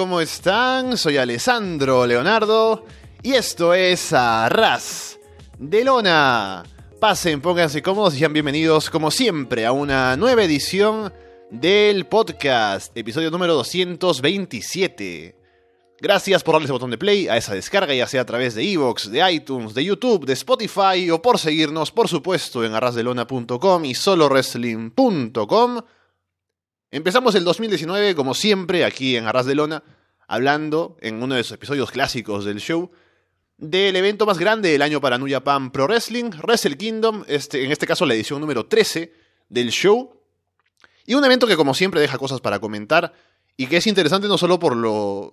[0.00, 0.96] ¿cómo están?
[0.96, 2.86] Soy Alessandro Leonardo
[3.22, 5.18] y esto es Arras
[5.58, 6.62] de Lona.
[6.98, 11.12] Pasen, pónganse cómodos y sean bienvenidos, como siempre, a una nueva edición
[11.50, 15.36] del podcast, episodio número 227.
[16.00, 18.72] Gracias por darle ese botón de play a esa descarga, ya sea a través de
[18.72, 23.94] Evox, de iTunes, de YouTube, de Spotify o por seguirnos, por supuesto, en arrasdelona.com y
[23.94, 25.80] solowrestling.com.
[26.92, 29.84] Empezamos el 2019, como siempre, aquí en Arras de Lona,
[30.26, 32.90] hablando en uno de esos episodios clásicos del show
[33.58, 37.70] del evento más grande del año para New Japan Pro Wrestling, Wrestle Kingdom, este, en
[37.70, 39.12] este caso la edición número 13
[39.48, 40.18] del show.
[41.06, 43.12] Y un evento que como siempre deja cosas para comentar
[43.56, 45.32] y que es interesante no solo por lo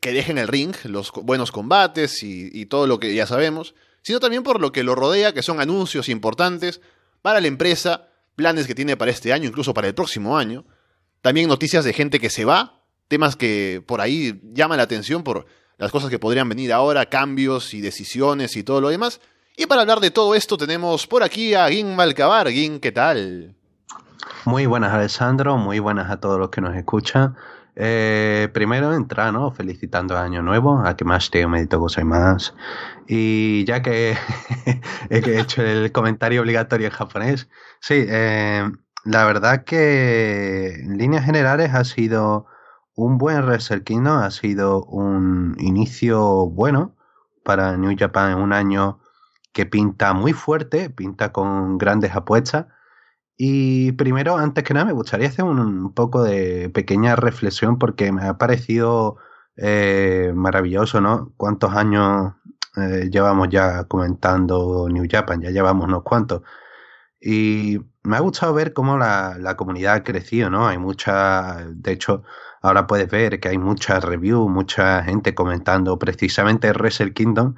[0.00, 3.74] que deja en el ring, los buenos combates y, y todo lo que ya sabemos,
[4.02, 6.80] sino también por lo que lo rodea, que son anuncios importantes
[7.20, 10.64] para la empresa, planes que tiene para este año, incluso para el próximo año.
[11.24, 15.46] También noticias de gente que se va, temas que por ahí llaman la atención por
[15.78, 19.22] las cosas que podrían venir ahora, cambios y decisiones y todo lo demás.
[19.56, 22.50] Y para hablar de todo esto tenemos por aquí a Gin Malcabar.
[22.50, 23.56] Gin, ¿qué tal?
[24.44, 25.56] Muy buenas, Alessandro.
[25.56, 27.34] Muy buenas a todos los que nos escuchan.
[27.74, 29.50] Eh, primero entrar, ¿no?
[29.50, 32.54] Felicitando Año Nuevo, a que más te medito cosas más.
[33.08, 34.14] Y ya que
[35.08, 37.48] he hecho el comentario obligatorio en japonés,
[37.80, 38.70] sí, eh,
[39.04, 42.46] la verdad que en líneas generales ha sido
[42.96, 43.44] un buen
[43.84, 46.94] Kingdom, ha sido un inicio bueno
[47.44, 49.00] para New Japan en un año
[49.52, 52.66] que pinta muy fuerte, pinta con grandes apuestas.
[53.36, 58.24] Y primero, antes que nada, me gustaría hacer un, poco de pequeña reflexión porque me
[58.24, 59.16] ha parecido
[59.56, 61.32] eh, maravilloso, ¿no?
[61.36, 62.34] ¿Cuántos años
[62.76, 65.40] eh, llevamos ya comentando New Japan?
[65.42, 66.42] Ya llevamos unos cuantos.
[67.26, 70.68] Y me ha gustado ver cómo la, la, comunidad ha crecido, ¿no?
[70.68, 72.22] Hay mucha, de hecho,
[72.60, 77.54] ahora puedes ver que hay muchas reviews, mucha gente comentando precisamente Wrestle Kingdom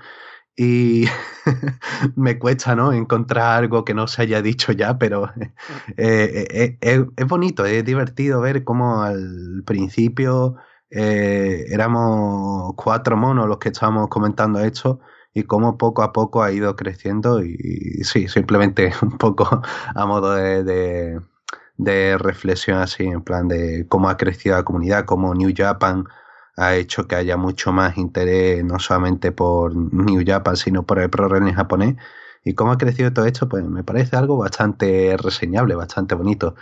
[0.57, 1.07] y
[2.17, 2.93] me cuesta, ¿no?
[2.93, 5.31] Encontrar algo que no se haya dicho ya, pero
[5.97, 10.57] eh, eh, eh, es bonito, es divertido ver cómo al principio
[10.89, 15.01] éramos cuatro monos los que estábamos comentando esto
[15.37, 19.63] y cómo poco a poco ha ido creciendo y, sí, simplemente un poco
[19.95, 21.21] a modo de,
[21.77, 26.07] de, reflexión así, en plan de cómo ha crecido la comunidad, cómo New Japan
[26.57, 31.11] ha hecho que haya mucho más interés no solamente por New Japan, sino por el
[31.11, 31.97] pro japonés
[32.47, 36.55] y cómo ha crecido todo esto, pues me parece algo bastante reseñable, bastante bonito.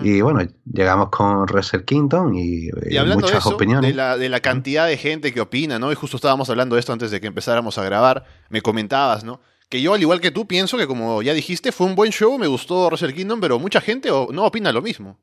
[0.00, 0.40] Y bueno,
[0.72, 3.90] llegamos con Wrestle Kingdom y, eh, muchas opiniones.
[3.90, 5.90] De la, de la cantidad de gente que opina, ¿no?
[5.90, 8.24] Y justo estábamos hablando de esto antes de que empezáramos a grabar.
[8.50, 9.40] Me comentabas, ¿no?
[9.68, 12.38] Que yo, al igual que tú, pienso que, como ya dijiste, fue un buen show,
[12.38, 15.18] me gustó Wrestle Kingdom, pero mucha gente no opina lo mismo.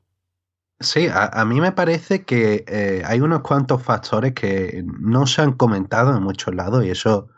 [0.80, 5.52] Sí, a, mí me parece que eh, hay unos cuantos factores que no se han
[5.52, 7.30] comentado en muchos lados y eso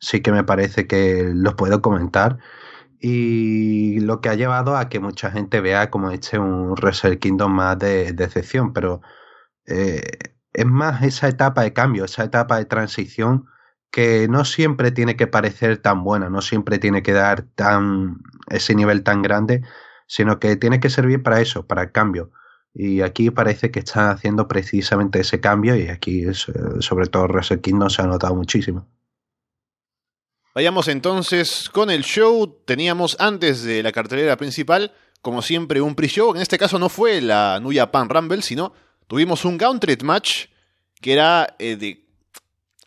[0.00, 2.38] sí que me parece que los puedo comentar.
[3.00, 7.52] Y lo que ha llevado a que mucha gente vea como este un Wrestle Kingdom
[7.52, 9.00] más de decepción, pero
[9.66, 10.02] eh,
[10.52, 13.46] es más esa etapa de cambio, esa etapa de transición
[13.90, 18.18] que no siempre tiene que parecer tan buena, no siempre tiene que dar tan
[18.48, 19.62] ese nivel tan grande,
[20.06, 22.30] sino que tiene que servir para eso, para el cambio.
[22.74, 27.60] Y aquí parece que está haciendo precisamente ese cambio y aquí eh, sobre todo Wrestle
[27.60, 28.88] Kingdom se ha notado muchísimo.
[30.52, 32.60] Vayamos entonces con el show.
[32.64, 34.92] Teníamos antes de la cartelera principal,
[35.22, 36.34] como siempre, un pre-show.
[36.34, 38.72] En este caso no fue la Nuya Pan Rumble, sino
[39.06, 40.46] tuvimos un Gauntlet match
[41.00, 42.04] que era eh, de.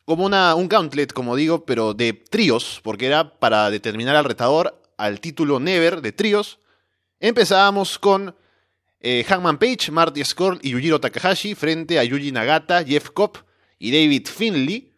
[0.03, 4.81] como una, un Gauntlet, como digo, pero de tríos, porque era para determinar al retador
[4.97, 6.59] al título Never de tríos.
[7.21, 8.35] Empezábamos con
[8.99, 13.37] eh, Hangman Page, Marty Scurll y Yujiro Takahashi frente a Yuji Nagata, Jeff Cobb
[13.79, 14.92] y David Finley.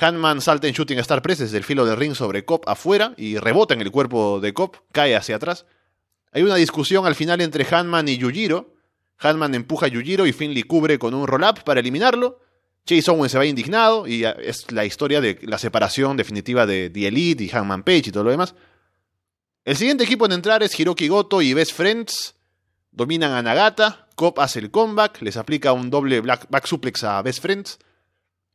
[0.00, 3.38] Hanman salta en Shooting Star Press desde el filo del ring sobre Cobb afuera y
[3.38, 5.66] rebota en el cuerpo de Cobb, cae hacia atrás.
[6.32, 8.74] Hay una discusión al final entre Hanman y Yujiro.
[9.18, 12.40] Hanman empuja a Yujiro y Finley cubre con un roll-up para eliminarlo.
[12.86, 17.08] Chase Owen se va indignado y es la historia de la separación definitiva de The
[17.08, 18.54] Elite y Hanman Page y todo lo demás.
[19.64, 22.36] El siguiente equipo en entrar es Hiroki Goto y Best Friends.
[22.92, 24.08] Dominan a Nagata.
[24.14, 27.78] Cobb hace el comeback, les aplica un doble back suplex a Best Friends.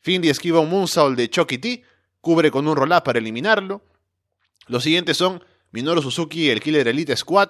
[0.04, 1.84] Finley esquiva un moonsault de Chucky T,
[2.20, 3.82] cubre con un roll-up para eliminarlo.
[4.68, 5.42] Los siguientes son
[5.72, 7.50] Minoru Suzuki el Killer Elite Squad.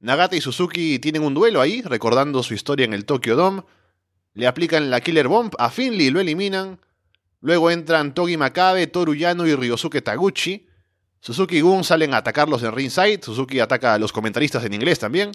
[0.00, 3.62] Nagata y Suzuki tienen un duelo ahí, recordando su historia en el Tokyo Dome.
[4.32, 6.80] Le aplican la Killer Bomb a Finley y lo eliminan.
[7.42, 10.66] Luego entran Togi Makabe, Toru Yano y Ryosuke Taguchi.
[11.20, 13.20] Suzuki y Gun salen a atacarlos en ringside.
[13.22, 15.32] Suzuki ataca a los comentaristas en inglés también.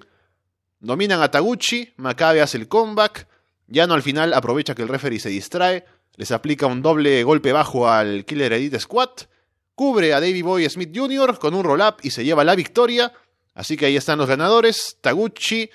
[0.80, 1.94] Dominan a Taguchi.
[1.98, 3.28] Makabe hace el comeback.
[3.68, 7.90] Yano al final aprovecha que el referee se distrae, les aplica un doble golpe bajo
[7.90, 9.10] al Killer Elite Squad,
[9.76, 11.38] cubre a Davey Boy Smith Jr.
[11.38, 13.12] con un roll-up y se lleva la victoria.
[13.54, 15.70] Así que ahí están los ganadores, Taguchi,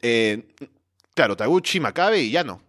[0.00, 0.54] eh,
[1.14, 2.60] claro, Taguchi, Makabe y Yano.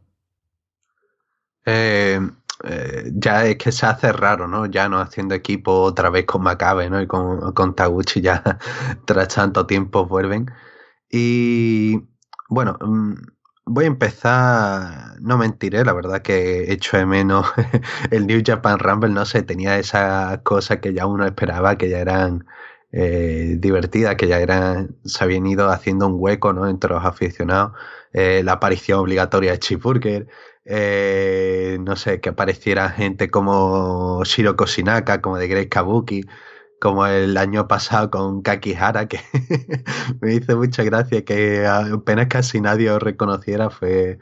[1.65, 2.19] Eh,
[2.63, 4.65] eh, ya es que se hace raro, ¿no?
[4.65, 7.01] Ya no haciendo equipo otra vez con Makabe, ¿no?
[7.01, 8.41] Y con, con Taguchi ya
[9.05, 10.51] tras tanto tiempo vuelven.
[11.09, 11.99] Y
[12.49, 13.13] bueno, mm,
[13.65, 17.47] voy a empezar, no mentiré, la verdad que hecho de menos
[18.11, 21.99] el New Japan Rumble, no sé, tenía esas cosas que ya uno esperaba, que ya
[21.99, 22.45] eran
[22.91, 26.67] eh, divertidas, que ya eran, se habían ido haciendo un hueco, ¿no?
[26.67, 27.73] Entre los aficionados,
[28.13, 30.27] eh, la aparición obligatoria de Chip Burger,
[30.65, 36.25] eh, no sé, que apareciera gente como Shiro Koshinaka, como de Greg Kabuki,
[36.83, 39.21] como el año pasado con Kakihara, que
[40.21, 44.19] me hizo mucha gracia, que apenas casi nadie os reconociera, fue,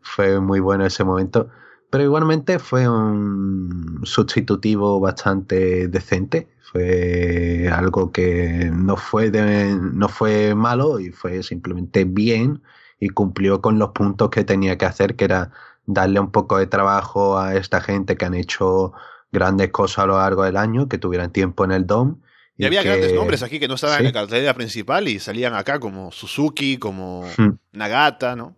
[0.00, 1.48] fue muy bueno ese momento.
[1.90, 11.00] Pero igualmente fue un sustitutivo bastante decente, fue algo que no fue, no fue malo
[11.00, 12.62] y fue simplemente bien
[13.00, 15.50] y cumplió con los puntos que tenía que hacer, que era
[15.86, 18.92] darle un poco de trabajo a esta gente que han hecho
[19.34, 22.20] grandes cosas a lo largo del año, que tuvieran tiempo en el DOM.
[22.56, 25.80] Y, había grandes nombres aquí que no estaban en la cartelera principal y salían acá
[25.80, 27.50] como Suzuki, como hmm.
[27.72, 28.56] Nagata, ¿no?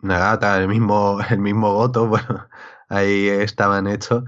[0.00, 2.48] Nagata, el mismo, el mismo Goto, bueno,
[2.88, 4.24] ahí estaban hechos.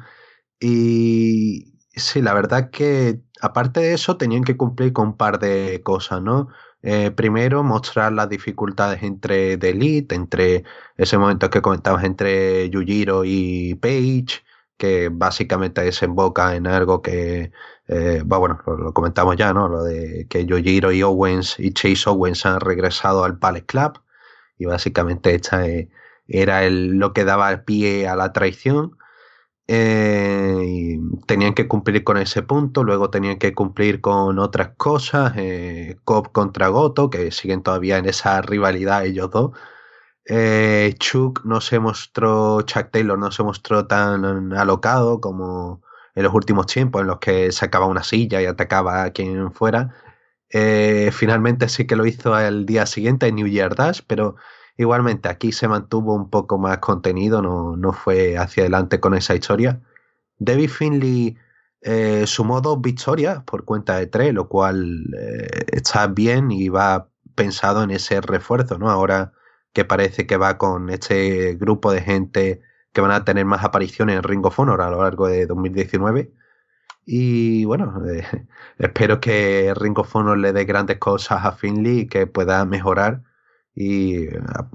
[0.61, 5.81] Y sí, la verdad que aparte de eso tenían que cumplir con un par de
[5.82, 6.49] cosas, ¿no?
[6.82, 10.65] Eh, primero, mostrar las dificultades entre The Elite, entre
[10.97, 14.43] ese momento que comentabas entre Yujiro y Page,
[14.82, 17.52] que básicamente desemboca en algo que,
[17.87, 19.69] eh, bueno, lo, comentamos ya, ¿no?
[19.69, 24.00] Lo de que Yujiro y Owens y Chase Owens han regresado al Palace Club
[24.58, 25.88] y básicamente esta eh,
[26.26, 28.99] era el, lo que daba pie a la traición.
[29.69, 30.99] Eh,
[31.29, 35.34] tenían que cumplir con ese punto, luego tenían que cumplir con otras cosas,
[36.05, 39.52] Cobb contra Goto, que siguen todavía en esa rivalidad ellos dos.
[40.24, 45.82] Eh, Chuck no se mostró, Chuck Taylor no se mostró tan alocado como
[46.14, 49.94] en los últimos tiempos, en los que sacaba una silla y atacaba a quien fuera.
[50.50, 54.36] Eh, finalmente sí que lo hizo el día siguiente en New Year Dash, pero
[54.76, 59.34] Igualmente, aquí se mantuvo un poco más contenido, no, no fue hacia adelante con esa
[59.34, 59.80] historia.
[60.38, 61.36] David Finley
[61.82, 65.04] eh, sumó dos victorias por cuenta de tres, lo cual
[65.72, 68.90] está bien y va pensado en ese refuerzo, ¿no?
[68.90, 69.32] Ahora
[69.72, 74.16] que parece que va con este grupo de gente que van a tener más apariciones
[74.16, 76.32] en Ring of Honor a lo largo de 2019.
[77.06, 78.24] Y bueno, eh,
[78.78, 83.22] espero que Ring of Honor le dé grandes cosas a Finley y que pueda mejorar
[83.74, 84.69] y ah,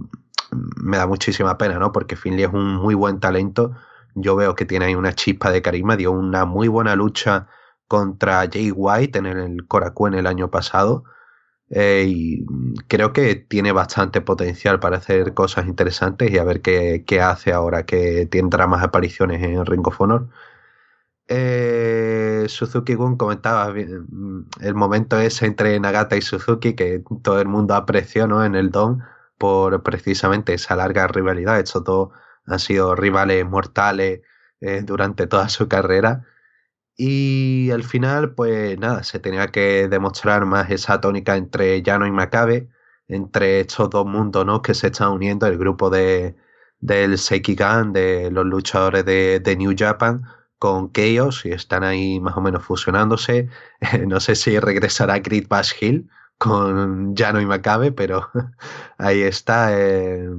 [0.51, 1.91] me da muchísima pena, ¿no?
[1.91, 3.75] Porque Finley es un muy buen talento.
[4.15, 7.47] Yo veo que tiene ahí una chispa de carisma, dio una muy buena lucha
[7.87, 11.03] contra Jay White en el Korakuen el año pasado.
[11.69, 12.45] Eh, y
[12.87, 17.51] creo que tiene bastante potencial para hacer cosas interesantes y a ver qué, qué hace
[17.51, 20.29] ahora que tendrá más apariciones en Ring of Honor.
[21.29, 27.75] Eh, Suzuki Gun comentaba el momento ese entre Nagata y Suzuki que todo el mundo
[27.75, 28.45] apreció ¿no?
[28.45, 29.03] en el Don
[29.37, 31.59] por precisamente esa larga rivalidad.
[31.59, 32.09] Estos dos
[32.45, 34.21] han sido rivales mortales
[34.61, 36.25] eh, durante toda su carrera.
[36.97, 42.11] Y al final, pues nada, se tenía que demostrar más esa tónica entre Yano y
[42.11, 42.69] Makabe,
[43.07, 44.61] entre estos dos mundos ¿no?
[44.63, 46.35] que se están uniendo, el grupo de,
[46.79, 50.23] del Seikigan, de los luchadores de, de New Japan,
[50.59, 53.49] con Chaos y están ahí más o menos fusionándose.
[54.07, 58.29] no sé si regresará Grid Bash Hill con Jano y Macabe, pero
[58.97, 60.29] ahí está, eh,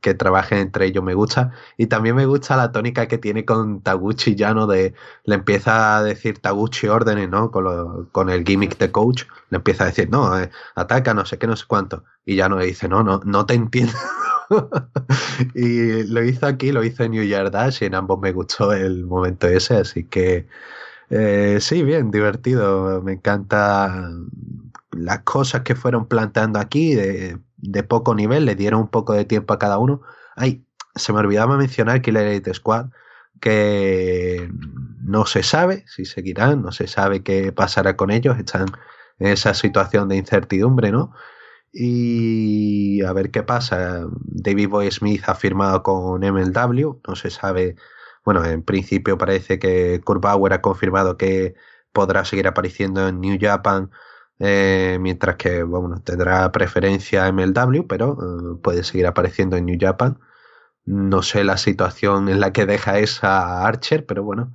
[0.00, 1.52] que trabajen entre ellos me gusta.
[1.76, 4.94] Y también me gusta la tónica que tiene con Taguchi y Jano de,
[5.24, 7.50] le empieza a decir Taguchi órdenes, ¿no?
[7.50, 11.38] Con, con el gimmick de coach, le empieza a decir, no, eh, ataca, no sé
[11.38, 12.04] qué, no sé cuánto.
[12.24, 13.94] Y Jano le dice, no, no, no te entiendo.
[15.54, 18.72] y lo hizo aquí, lo hizo en New Year Dash y en ambos me gustó
[18.72, 20.46] el momento ese, así que
[21.10, 23.02] eh, sí, bien, divertido.
[23.02, 24.10] Me encanta
[24.92, 27.38] las cosas que fueron planteando aquí de,
[27.88, 30.02] poco nivel, le dieron un poco de tiempo a cada uno.
[30.36, 30.64] Ay,
[30.94, 32.86] se me olvidaba mencionar Killer Elite Squad,
[33.40, 34.50] que
[35.02, 38.66] no se sabe si seguirán, no se sabe qué pasará con ellos, están
[39.18, 41.12] en esa situación de incertidumbre, ¿no?
[41.72, 44.06] Y a ver qué pasa.
[44.22, 47.00] David Boy Smith ha firmado con MLW.
[47.06, 47.76] No se sabe.
[48.24, 51.54] Bueno, en principio parece que Kurt Bauer ha confirmado que
[51.92, 53.90] podrá seguir apareciendo en New Japan.
[54.38, 60.18] Eh, mientras que bueno, tendrá preferencia MLW, pero eh, puede seguir apareciendo en New Japan.
[60.84, 64.52] No sé la situación en la que deja esa Archer, pero bueno,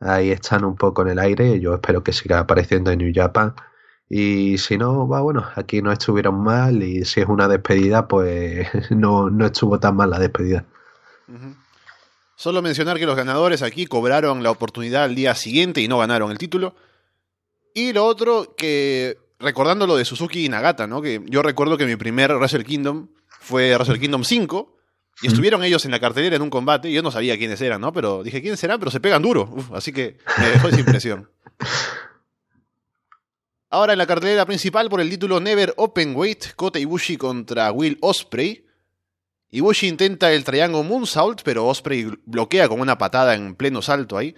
[0.00, 1.60] ahí están un poco en el aire.
[1.60, 3.54] Yo espero que siga apareciendo en New Japan.
[4.08, 8.68] Y si no, va bueno, aquí no estuvieron mal y si es una despedida, pues
[8.90, 10.64] no, no estuvo tan mal la despedida.
[12.34, 16.30] Solo mencionar que los ganadores aquí cobraron la oportunidad al día siguiente y no ganaron
[16.30, 16.74] el título.
[17.74, 21.00] Y lo otro, que recordando lo de Suzuki y Nagata, ¿no?
[21.00, 23.08] Que yo recuerdo que mi primer Wrestle Kingdom
[23.40, 24.76] fue Wrestle Kingdom 5
[25.22, 26.90] y estuvieron ellos en la cartelera en un combate.
[26.90, 27.92] Y yo no sabía quiénes eran, ¿no?
[27.92, 28.78] Pero dije, ¿quiénes serán?
[28.78, 29.54] Pero se pegan duro.
[29.74, 31.30] así que me dejó esa impresión.
[33.70, 37.98] Ahora en la cartelera principal por el título Never Open Weight, Kota Ibushi contra Will
[38.00, 38.64] Osprey.
[39.50, 44.34] Ibushi intenta el Triangle Moonsault, pero Osprey bloquea con una patada en pleno salto ahí.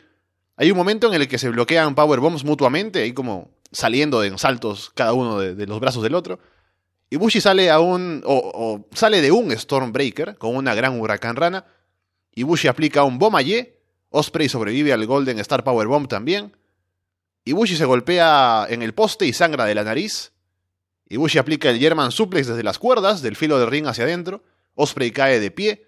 [0.61, 4.91] Hay un momento en el que se bloquean powerbombs mutuamente, ahí como saliendo en saltos
[4.95, 6.39] cada uno de los brazos del otro.
[7.09, 8.23] Ibushi sale a un.
[8.27, 11.65] O, sale de un Stormbreaker con una gran huracán rana.
[12.35, 13.81] Ibushi aplica un Bomaye.
[14.11, 16.55] Osprey sobrevive al Golden Star Power Bomb también.
[17.47, 20.33] Ibushi se golpea en el poste y sangra de la nariz.
[21.09, 24.45] Ibushi aplica el German Suplex desde las cuerdas, del filo del ring hacia adentro.
[24.75, 25.87] Osprey cae de pie.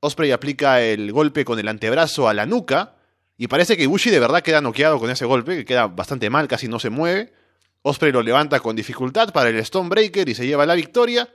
[0.00, 2.94] Osprey aplica el golpe con el antebrazo a la nuca.
[3.40, 6.46] Y parece que Ibushi de verdad queda noqueado con ese golpe, que queda bastante mal,
[6.46, 7.32] casi no se mueve.
[7.80, 11.26] Osprey lo levanta con dificultad para el Stonebreaker y se lleva la victoria.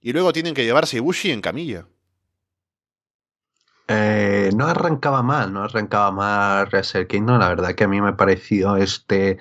[0.00, 1.86] Y luego tienen que llevarse Ibushi en camilla.
[3.88, 7.38] Eh, no arrancaba mal, no arrancaba mal Wrestle Kingdom.
[7.38, 9.36] La verdad que a mí me pareció este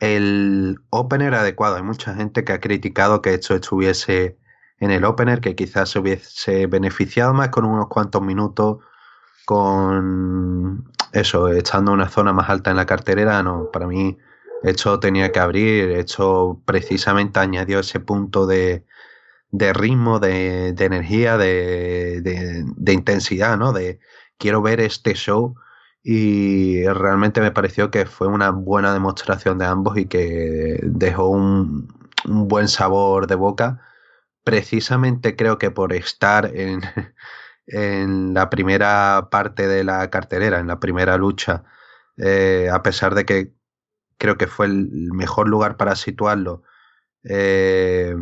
[0.00, 1.76] el opener adecuado.
[1.76, 4.36] Hay mucha gente que ha criticado que esto estuviese
[4.78, 8.84] en el opener, que quizás se hubiese beneficiado más con unos cuantos minutos,
[9.46, 13.42] con eso, estando una zona más alta en la carterera.
[13.42, 14.18] No, para mí
[14.62, 18.84] esto tenía que abrir, esto precisamente añadió ese punto de,
[19.52, 23.72] ritmo, de, energía, de, intensidad, ¿no?
[23.72, 24.00] De
[24.38, 25.54] quiero ver este show
[26.02, 31.88] y realmente me pareció que fue una buena demostración de ambos y que dejó un,
[32.24, 33.80] buen sabor de boca.
[34.44, 36.82] Precisamente creo que por estar en,
[37.66, 41.64] en la primera parte de la cartelera, en la primera lucha,
[42.16, 43.52] eh, a pesar de que
[44.18, 46.62] creo que fue el mejor lugar para situarlo.
[47.24, 48.14] Eh,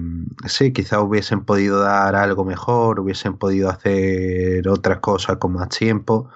[0.47, 6.31] sí, quizá hubiesen podido dar algo mejor, hubiesen podido hacer otras cosas con más tiempo,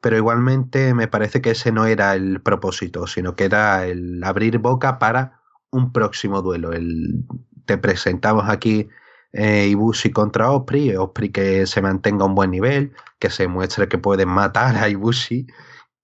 [0.00, 4.58] pero igualmente me parece que ese no era el propósito, sino que era el abrir
[4.58, 6.72] boca para un próximo duelo.
[6.72, 7.24] El,
[7.66, 8.88] te presentamos aquí
[9.36, 13.98] eh, Ibushi contra Osprey, Osprey que se mantenga un buen nivel, que se muestre que
[13.98, 15.46] puede matar a Ibushi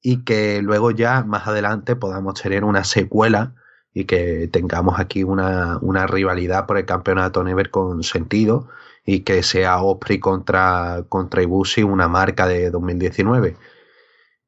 [0.03, 3.55] y que luego ya más adelante podamos tener una secuela
[3.95, 8.69] y que tengamos aquí una, rivalidad por el campeonato Never con sentido
[9.07, 13.57] y que sea Osprey contra, contra Ibushi una marca de 2019.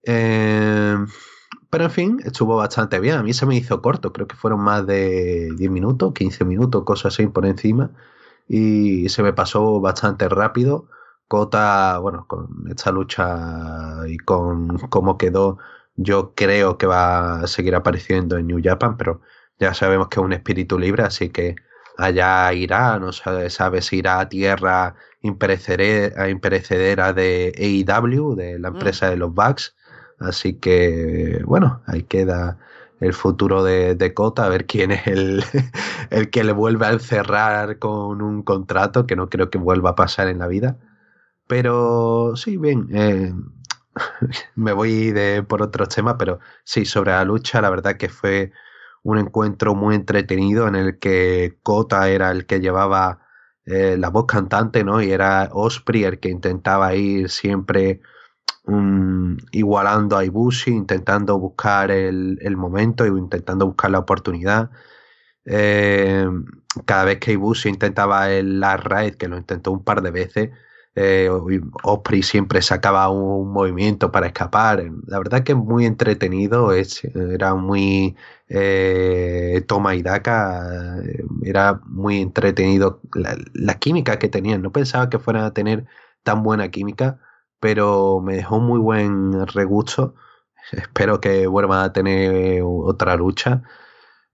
[0.04, 0.96] Eh,
[1.70, 3.16] pero en fin, estuvo bastante bien.
[3.16, 6.84] A mí se me hizo corto, creo que fueron más de 10 minutos, 15 minutos,
[6.84, 7.90] cosas así por encima.
[8.48, 10.88] Y se me pasó bastante rápido.
[11.28, 15.58] Kota, bueno, con esta lucha y con cómo quedó,
[15.96, 19.20] yo creo que va a seguir apareciendo en New Japan, pero
[19.58, 21.56] ya sabemos que es un espíritu libre, así que
[21.96, 28.74] allá irá, no sabe, sabe si irá a tierra imperecedera de AEW, de la mm.
[28.74, 29.74] empresa de los Bucks.
[30.18, 32.58] Así que, bueno, ahí queda
[33.04, 35.44] el futuro de, de Kota, a ver quién es el,
[36.10, 39.94] el que le vuelve a encerrar con un contrato, que no creo que vuelva a
[39.96, 40.78] pasar en la vida.
[41.46, 43.32] Pero sí, bien, eh,
[44.56, 48.52] me voy de, por otros temas, pero sí, sobre la lucha, la verdad que fue
[49.02, 53.20] un encuentro muy entretenido en el que Kota era el que llevaba
[53.66, 55.02] eh, la voz cantante, ¿no?
[55.02, 58.00] Y era Osprey el que intentaba ir siempre
[58.66, 64.70] um, igualando a Ibushi, intentando buscar el, el momento y intentando buscar la oportunidad.
[65.46, 66.26] Eh,
[66.86, 70.50] cada vez que Ibushi intentaba el last ride, que lo intentó un par de veces,
[70.96, 71.28] eh,
[71.82, 74.84] Osprey siempre sacaba un movimiento para escapar.
[75.06, 78.16] La verdad que es muy entretenido, es, era muy
[78.48, 81.02] eh, toma y daca,
[81.42, 84.62] era muy entretenido la, química que tenían.
[84.62, 85.84] No pensaba que fueran a tener
[86.22, 87.18] tan buena química,
[87.64, 90.14] pero me dejó muy buen regusto.
[90.72, 93.62] Espero que vuelvan a tener otra lucha.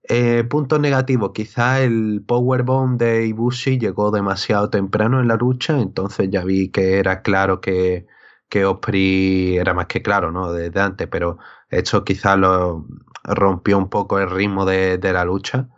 [0.02, 6.28] Eh, punto negativo, quizá el powerbomb de Ibushi llegó demasiado temprano en la lucha, entonces
[6.30, 8.08] ya vi que era claro que,
[8.48, 10.52] que Osprey era más que claro, ¿no?
[10.52, 12.84] Desde antes, pero esto quizá lo
[13.22, 15.68] rompió un poco el ritmo de, la lucha.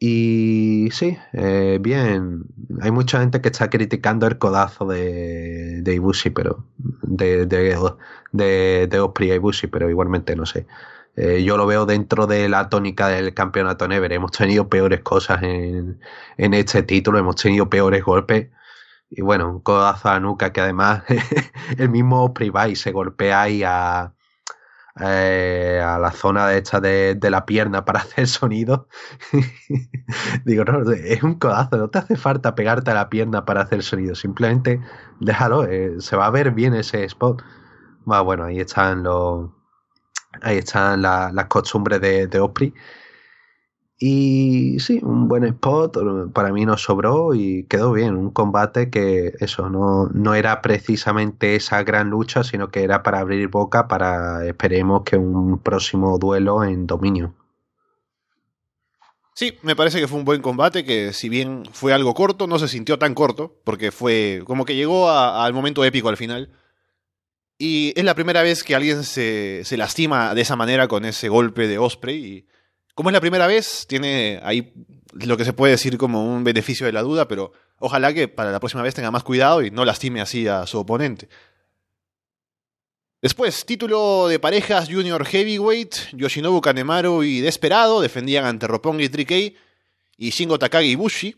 [0.00, 2.44] Y sí, eh, bien.
[2.82, 6.64] Hay mucha gente que está criticando el codazo de, de Ibushi, pero.
[7.02, 10.66] De, de, de, Osprey a Ibushi, pero igualmente no sé.
[11.16, 14.12] Eh, yo lo veo dentro de la tónica del campeonato Never.
[14.12, 16.00] Hemos tenido peores cosas en,
[16.36, 18.50] en este título, hemos tenido peores golpes.
[19.10, 21.02] Y bueno, un codazo a nuca que además
[21.78, 24.14] el mismo Osprey va y se golpea ahí a,
[25.00, 28.88] eh, a la zona de esta de, la pierna para hacer sonido.
[30.44, 33.82] Digo, no, es un codazo, no te hace falta pegarte a la pierna para hacer
[33.82, 34.80] sonido, simplemente
[35.20, 37.42] déjalo, eh, se va a ver bien ese spot.
[38.04, 39.50] bueno, ahí están los.
[40.42, 42.72] Ahí están las costumbres de, de Osprey.
[44.00, 45.98] Y sí, un buen spot,
[46.32, 48.16] para mí nos sobró y quedó bien.
[48.16, 53.18] Un combate que eso, no, no era precisamente esa gran lucha, sino que era para
[53.18, 57.34] abrir boca para, esperemos, que un próximo duelo en dominio.
[59.34, 62.58] Sí, me parece que fue un buen combate, que si bien fue algo corto, no
[62.60, 66.52] se sintió tan corto, porque fue como que llegó al momento épico al final.
[67.58, 71.28] Y es la primera vez que alguien se, se lastima de esa manera con ese
[71.28, 72.24] golpe de Osprey.
[72.24, 72.46] Y
[72.98, 74.72] como es la primera vez, tiene ahí
[75.12, 78.50] lo que se puede decir como un beneficio de la duda, pero ojalá que para
[78.50, 81.28] la próxima vez tenga más cuidado y no lastime así a su oponente.
[83.22, 89.54] Después, título de parejas Junior Heavyweight, Yoshinobu Kanemaru y Desperado defendían ante Roppongi 3K
[90.16, 91.36] y Shingo Takagi Bushi.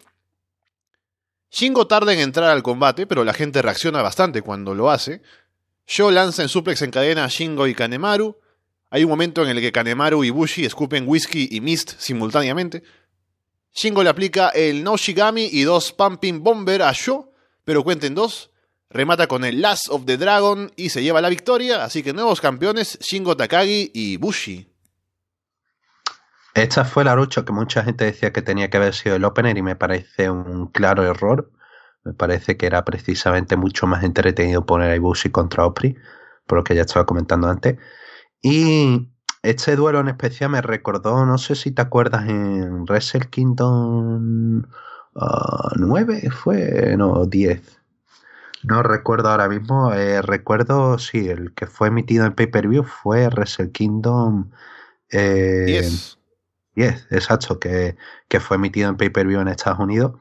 [1.51, 5.21] Shingo tarda en entrar al combate, pero la gente reacciona bastante cuando lo hace.
[5.87, 8.40] Yo lanza en suplex en cadena a Shingo y Kanemaru.
[8.91, 12.83] Hay un momento en el que Kanemaru y Bushi escupen whisky y mist simultáneamente.
[13.73, 17.33] Shingo le aplica el No Shigami y dos Pumping Bomber a Sho,
[17.65, 18.51] pero cuenten dos.
[18.91, 22.41] Remata con el Last of the Dragon y se lleva la victoria, así que nuevos
[22.41, 24.69] campeones Shingo Takagi y Bushi.
[26.55, 29.57] Esta fue la lucha que mucha gente decía que tenía que haber sido el opener
[29.57, 31.53] y me parece un claro error.
[32.03, 35.97] Me parece que era precisamente mucho más entretenido poner a Ibushi contra Opry,
[36.47, 37.79] por lo que ya estaba comentando antes.
[38.43, 39.09] Y
[39.43, 44.63] este duelo en especial me recordó, no sé si te acuerdas, en Wrestle Kingdom
[45.77, 47.81] 9, ah, fue, no, 10.
[48.63, 53.73] No recuerdo ahora mismo, eh, recuerdo, sí, el que fue emitido en pay-per-view fue Wrestle
[53.73, 54.51] Kingdom
[55.11, 55.13] 10.
[55.13, 55.91] Eh,
[56.77, 57.97] 10, exacto, que,
[58.29, 60.13] que fue emitido en pay-per-view en Estados Unidos.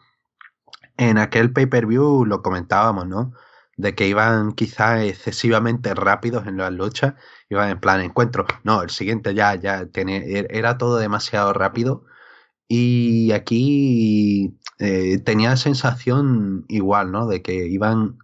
[0.97, 3.34] En aquel pay-per-view lo comentábamos, ¿no?
[3.79, 7.13] De que iban quizás excesivamente rápidos en las luchas
[7.49, 8.45] iba en plan encuentro.
[8.65, 12.03] No, el siguiente ya, ya tiene, er, era todo demasiado rápido.
[12.67, 17.25] Y aquí eh, tenía sensación igual, ¿no?
[17.27, 18.19] De que iban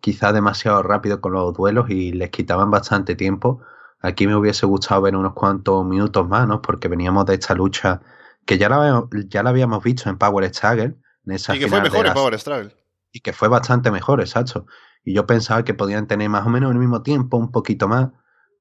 [0.00, 3.62] quizá demasiado rápido con los duelos y les quitaban bastante tiempo.
[4.00, 6.60] Aquí me hubiese gustado ver unos cuantos minutos más, ¿no?
[6.60, 8.02] Porque veníamos de esta lucha
[8.44, 10.96] que ya la, ya la habíamos visto en Power Struggle.
[11.24, 12.76] En esa y que fue mejor en Power Struggle.
[13.12, 14.66] Y que fue bastante mejor, exacto.
[15.06, 18.10] Y yo pensaba que podían tener más o menos el mismo tiempo, un poquito más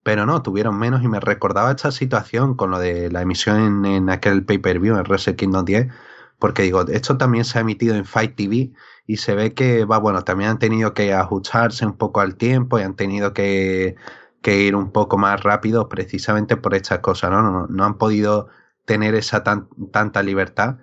[0.05, 4.07] pero no, tuvieron menos y me recordaba esta situación con lo de la emisión en,
[4.11, 5.87] aquel pay-per-view en Wrestle Kingdom 10,
[6.37, 8.71] porque digo, esto también se ha emitido en Fight TV
[9.07, 12.77] y se ve que, va, bueno, también han tenido que ajustarse un poco al tiempo
[12.77, 13.95] y han tenido que,
[14.45, 17.41] ir un poco más rápido precisamente por estas cosas, ¿no?
[17.41, 18.49] No, no han podido
[18.85, 20.77] tener esa tanta libertad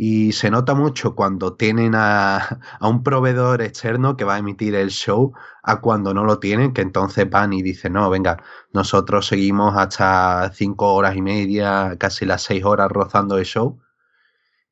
[0.00, 4.90] y se nota mucho cuando tienen a, un proveedor externo que va a emitir el
[4.90, 5.32] show
[5.64, 10.52] a cuando no lo tienen, que entonces van y dicen, no, venga, nosotros seguimos hasta
[10.54, 13.80] cinco horas y media, casi las seis horas rozando el show.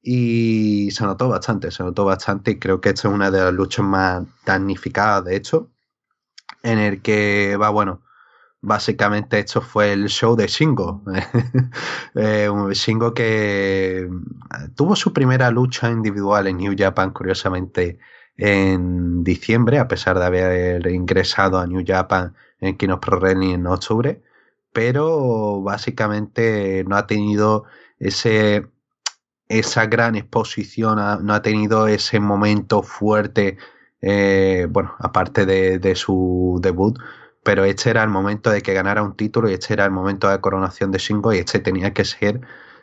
[0.00, 3.52] Y se notó bastante, se notó bastante y creo que esta es una de las
[3.52, 5.70] luchas más damnificadas, de hecho,
[6.62, 8.02] en el que va, bueno,
[8.60, 11.02] básicamente esto fue el show de Shingo.
[12.14, 14.08] eh, Shingo que eh,
[14.74, 17.98] tuvo su primera lucha individual en New Japan, curiosamente,
[18.36, 23.66] en diciembre, a pesar de haber ingresado a New Japan en Kino Pro Wrestling en
[23.66, 24.22] octubre,
[24.72, 27.64] pero básicamente no ha tenido
[27.98, 28.66] ese
[29.48, 33.58] esa gran exposición, no ha tenido ese momento fuerte,
[34.02, 36.98] eh, bueno, aparte de, de su debut,
[37.46, 40.28] pero este era el momento de que ganara un título y este era el momento
[40.28, 42.40] de coronación de Shingo y este tenía que ser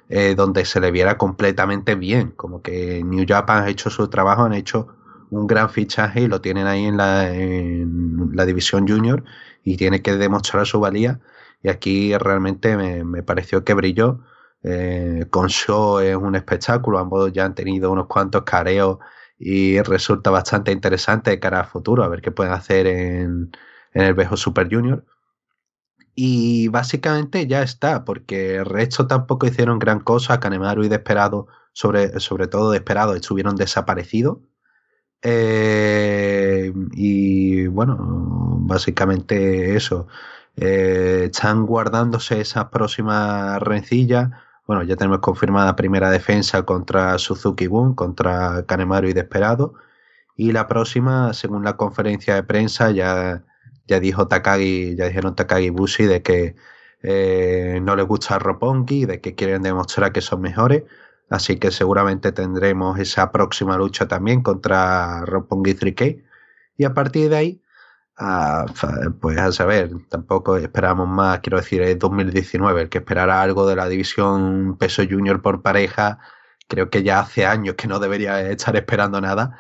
[0.08, 4.44] eh, donde se le viera completamente bien, como que New Japan ha hecho su trabajo,
[4.44, 4.88] han hecho
[5.32, 9.26] un gran fichaje y lo tienen ahí en la, división junior
[9.66, 11.20] y tiene que demostrar su valía
[11.62, 14.22] y aquí realmente me, pareció que brilló.
[14.64, 19.00] Eh, con Show es un espectáculo, ambos ya han tenido unos cuantos careos
[19.38, 23.52] y resulta bastante interesante de cara al futuro, a ver qué pueden hacer en,
[23.94, 25.06] en el Bejo Super Junior.
[26.16, 30.40] Y básicamente ya está, porque el resto tampoco hicieron gran cosa.
[30.40, 34.38] Kanemaru y Desperado, sobre, sobre todo Desperado, estuvieron desaparecidos.
[35.24, 37.98] Eh, y bueno,
[38.60, 40.08] básicamente eso.
[40.56, 44.30] Eh, están guardándose esas próximas rencillas.
[44.68, 49.74] Bueno, ya tenemos confirmada primera defensa contra Suzuki Gun, contra Kanemaru y Desperado.
[50.36, 53.44] Y la próxima, según la conferencia de prensa, ya,
[53.88, 56.56] ya dijo Takagi, ya dijeron Takagi y Bushi de que
[57.04, 60.84] eh, no les gusta Roppongi, de que quieren demostrar que son mejores.
[61.30, 66.24] Así que seguramente tendremos esa próxima lucha también contra Roppongi 3K.
[66.78, 67.62] Y a partir de ahí,
[68.18, 68.66] ah,
[69.22, 73.76] pues a saber, tampoco esperamos más, quiero decir, es 2019, el que esperara algo de
[73.76, 76.20] la división peso junior por pareja,
[76.68, 79.60] creo que ya hace años que no debería estar esperando nada.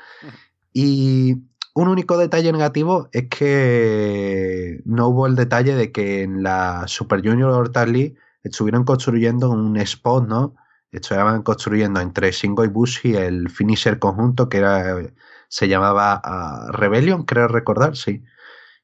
[0.74, 1.38] Y
[1.74, 7.22] un único detalle negativo es que no hubo el detalle de que en la Super
[7.28, 10.56] Junior Hortal League estuvieron construyendo un spot, ¿no?
[10.92, 15.12] Estaban construyendo entre Shingo y Bushi el finisher conjunto que
[15.48, 18.24] se llamaba uh, Rebellion, creo recordar, sí.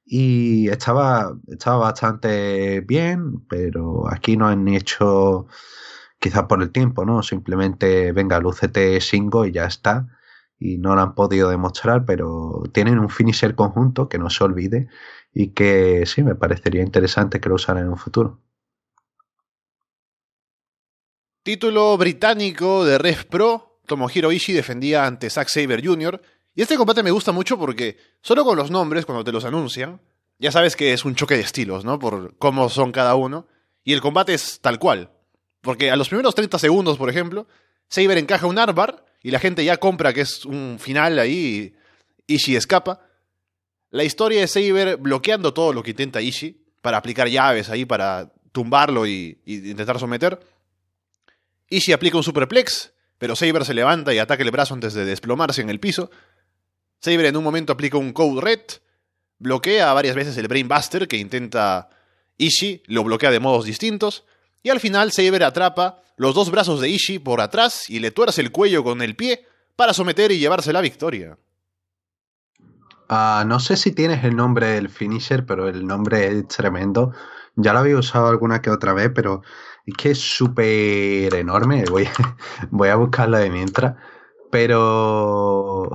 [0.05, 5.45] Y estaba, estaba bastante bien, pero aquí no han hecho,
[6.19, 7.21] quizás por el tiempo, ¿no?
[7.21, 10.07] Simplemente, venga, lucete Shingo y ya está
[10.59, 14.87] y no lo han podido demostrar, pero tienen un finisher conjunto que no se olvide
[15.33, 18.41] y que sí, me parecería interesante que lo usaran en un futuro.
[21.43, 26.21] Título británico de Res Pro, Tomohiro Ishii defendía ante Zack Saber Jr.
[26.53, 30.01] Y este combate me gusta mucho porque solo con los nombres, cuando te los anuncian,
[30.37, 31.97] ya sabes que es un choque de estilos, ¿no?
[31.97, 33.47] Por cómo son cada uno.
[33.83, 35.11] Y el combate es tal cual.
[35.61, 37.47] Porque a los primeros 30 segundos, por ejemplo,
[37.87, 41.75] Saber encaja un armbar y la gente ya compra que es un final ahí,
[42.27, 43.01] Ishii escapa.
[43.91, 48.31] La historia de Saber bloqueando todo lo que intenta Ishii para aplicar llaves ahí para
[48.51, 50.39] tumbarlo y, y intentar someter.
[51.69, 55.61] Ishii aplica un superplex, pero Saber se levanta y ataca el brazo antes de desplomarse
[55.61, 56.09] en el piso.
[56.99, 58.61] Saber en un momento aplica un Code Red,
[59.37, 61.89] bloquea varias veces el Brainbuster que intenta
[62.37, 64.25] Ishii, lo bloquea de modos distintos,
[64.63, 68.41] y al final Saber atrapa los dos brazos de Ishii por atrás y le tuerce
[68.41, 69.45] el cuello con el pie
[69.75, 71.37] para someter y llevarse la victoria.
[73.09, 77.13] Uh, no sé si tienes el nombre del finisher, pero el nombre es tremendo.
[77.55, 79.41] Ya lo había usado alguna que otra vez, pero
[79.85, 81.85] es que es súper enorme.
[81.89, 82.07] Voy,
[82.89, 83.95] a buscarlo de mientras.
[84.51, 85.89] Pero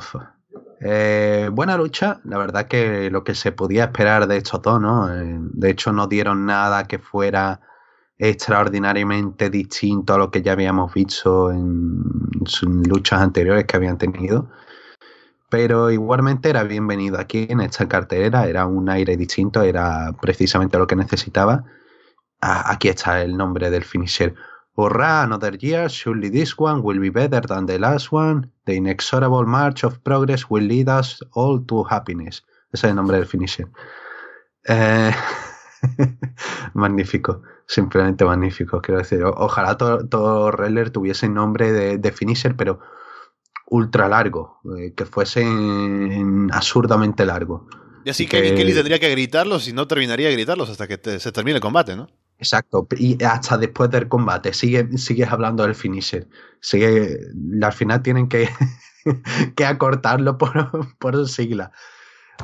[0.81, 5.15] eh, buena lucha, la verdad que lo que se podía esperar de estos dos, ¿no?
[5.15, 7.61] Eh, de hecho, no dieron nada que fuera
[8.19, 12.03] extraordinariamente distinto a lo que ya habíamos visto en,
[12.87, 14.51] luchas anteriores que habían tenido.
[15.51, 20.87] Pero igualmente era bienvenido aquí en esta cartelera, era un aire distinto, era precisamente lo
[20.87, 21.65] que necesitaba.
[22.41, 24.35] Ah, aquí está el nombre del finisher.
[24.77, 28.51] Hurrah, another year, surely this one will be better than the last one.
[28.67, 32.43] The inexorable march of progress will lead us all to happiness.
[32.73, 33.69] Ese es el nombre del finisher.
[34.65, 35.13] Eh,
[36.75, 38.81] magnífico, simplemente magnífico.
[38.81, 40.51] Quiero decir, ojalá todo, todo
[40.91, 42.81] tuviese nombre de, finisher, pero
[43.67, 45.45] ultra largo, eh, que fuese
[46.53, 47.69] absurdamente largo.
[48.05, 51.33] Y así que Kelly tendría que gritarlos y no terminaría de gritarlos hasta que se
[51.33, 52.09] termine el combate, ¿no?
[52.39, 56.29] Exacto, y hasta después del combate sigue, sigues hablando del finisher.
[56.61, 57.19] Sigue,
[57.63, 58.49] al final tienen que,
[59.57, 61.73] que acortarlo por, por sigla.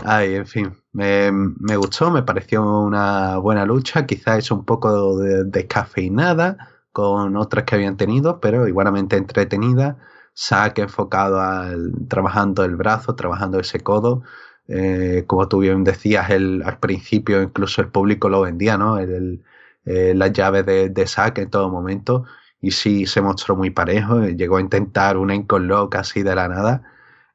[0.04, 4.06] Ay, en fin, me, me, gustó, me pareció una buena lucha.
[4.06, 9.98] Quizás es un poco descafeinada con otras que habían tenido, pero igualmente entretenida.
[10.32, 14.22] Saque enfocado al trabajando el brazo, trabajando ese codo.
[14.68, 18.98] Eh, como tú bien decías, el, al principio incluso el público lo vendía, ¿no?
[18.98, 19.42] El,
[19.84, 22.24] eh, las llaves de, saque en todo momento.
[22.60, 24.20] Y sí, se mostró muy parejo.
[24.26, 26.82] Llegó a intentar un lock así de la nada.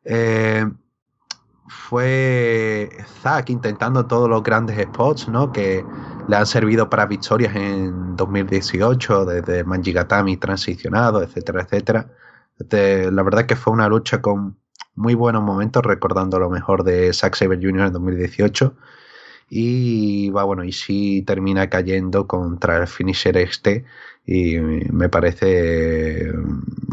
[0.06, 0.66] Eh,
[1.68, 2.90] fue
[3.22, 5.52] Zack intentando todos los grandes spots, ¿no?
[5.52, 5.84] Que
[6.28, 12.10] le han servido para victorias en 2018, desde Manjigatami transicionado, etcétera, etcétera.
[13.12, 14.58] la verdad que fue una lucha con
[14.96, 17.88] muy buenos momentos, recordando lo mejor de Zack Saber Jr.
[17.88, 18.76] en 2018.
[19.50, 23.86] Y va bueno, y sí termina cayendo contra el finisher este.
[24.26, 26.32] Y me parece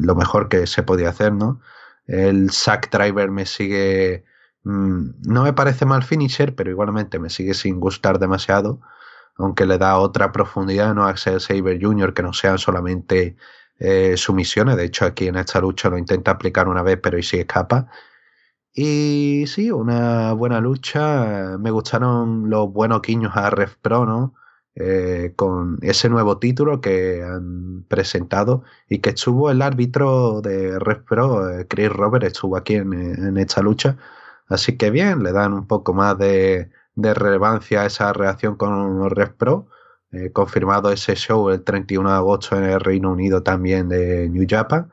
[0.00, 1.61] lo mejor que se podía hacer, ¿no?
[2.06, 4.24] El Sack Driver me sigue
[4.64, 8.81] no me parece mal finisher, pero igualmente me sigue sin gustar demasiado,
[9.37, 11.07] aunque le da otra profundidad ¿no?
[11.07, 12.14] a Saber Jr.
[12.14, 13.37] que no sean solamente
[13.79, 14.77] eh, sumisiones.
[14.77, 17.88] De hecho, aquí en esta lucha lo intenta aplicar una vez, pero y sí escapa.
[18.75, 21.59] Y sí, una buena lucha.
[21.59, 24.35] Me gustaron los buenos quiños a Ref Pro, ¿no?
[24.75, 31.03] eh, con ese nuevo título que han presentado y que estuvo el árbitro de Red
[31.05, 33.96] Pro, eh, Chris Robert, estuvo aquí en, esta lucha.
[34.48, 39.33] Así que bien, le dan un poco más de, relevancia a esa reacción con Red
[39.33, 39.66] Pro.
[40.12, 44.46] Eh, confirmado ese show el 31 de agosto en el Reino Unido también de New
[44.48, 44.90] Japan.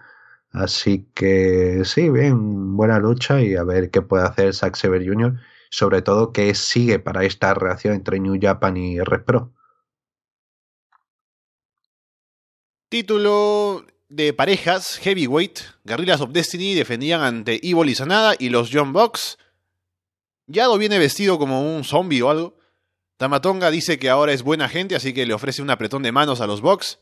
[0.52, 5.40] Así que sí, bien, buena lucha y a ver qué puede hacer Zack Saber Jr.
[5.70, 9.52] Sobre todo qué sigue para esta reacción entre New Japan y Red Pro.
[12.90, 18.92] Título de parejas, Heavyweight, Guerrillas of Destiny defendían ante Evil y Sanada y los John
[18.92, 19.38] Box.
[20.48, 22.58] Yado viene vestido como un zombie o algo.
[23.18, 26.42] Tamatonga dice que ahora es buena gente, así que le ofrece un apretón de manos
[26.42, 27.00] a los Box.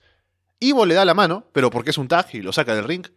[0.59, 3.07] Evil le da la mano, pero porque es un tag y lo saca del ring.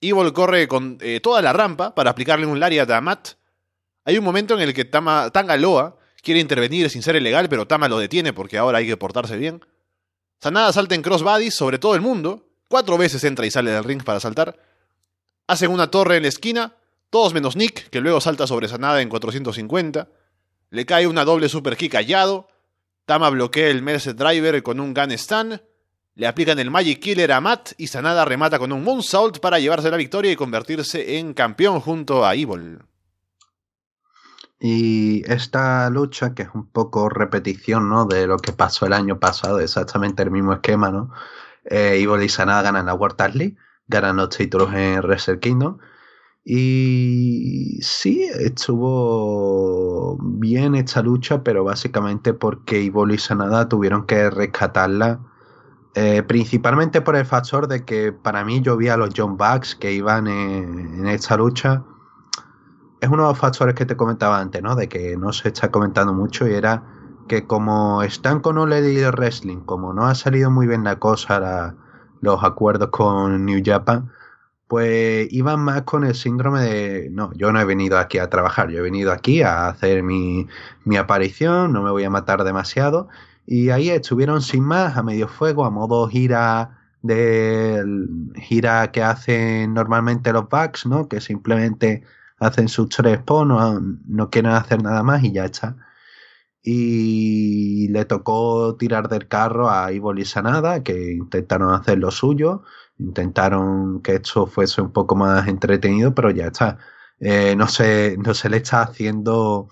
[0.00, 3.36] Evil corre con eh, toda la rampa para aplicarle un lariat a Matt.
[4.04, 7.88] Hay un momento en el que Tama, Tangaloa quiere intervenir sin ser ilegal, pero Tama
[7.88, 9.64] lo detiene porque ahora hay que portarse bien.
[10.40, 12.47] Sanada salta en crossbodies sobre todo el mundo.
[12.68, 14.58] Cuatro veces entra y sale del ring para saltar.
[15.46, 16.74] Hacen una torre en la esquina.
[17.10, 20.08] Todos menos Nick, que luego salta sobre Sanada en 450.
[20.70, 22.48] Le cae una doble super kick hallado.
[23.06, 25.62] Tama bloquea el Merced Driver con un Gun Stun.
[26.14, 29.90] Le aplican el Magic Killer a Matt y Sanada remata con un Moonsault para llevarse
[29.90, 32.80] la victoria y convertirse en campeón junto a Evil.
[34.60, 38.06] Y esta lucha, que es un poco repetición ¿no?
[38.06, 41.12] de lo que pasó el año pasado, exactamente el mismo esquema, ¿no?
[41.68, 45.78] Eh, y Sanada ganan la World League, ganan los títulos en Wrestle Kingdom.
[46.44, 55.20] Y sí, estuvo bien esta lucha, pero básicamente porque Ivo y Sanada tuvieron que rescatarla.
[55.94, 59.74] Eh, principalmente por el factor de que para mí yo vi a los John Bucks
[59.74, 61.84] que iban en esta lucha
[63.00, 64.74] es uno de los factores que te comentaba antes, ¿no?
[64.74, 66.82] De que no se está comentando mucho y era
[67.28, 71.76] que como están con All Elite Wrestling, como no ha salido muy bien la cosa,
[72.20, 74.10] los acuerdos con New Japan,
[74.66, 78.70] pues iban más con el síndrome de, no, yo no he venido aquí a trabajar,
[78.70, 80.46] yo he venido aquí a hacer mi,
[80.84, 83.08] mi aparición, no me voy a matar demasiado.
[83.46, 87.82] Y ahí estuvieron sin más, a medio fuego, a modo gira de
[88.36, 91.08] gira que hacen normalmente los backs, ¿no?
[91.08, 92.02] Que simplemente
[92.38, 95.76] hacen sus tres ponos, no, quieren hacer nada más y ya está.
[96.62, 102.62] Y le tocó tirar del carro a Ivo y Sanada, que intentaron hacer lo suyo,
[102.98, 106.78] intentaron que esto fuese un poco más entretenido, pero ya está.
[107.20, 109.68] Eh, no, se, no se le está haciendo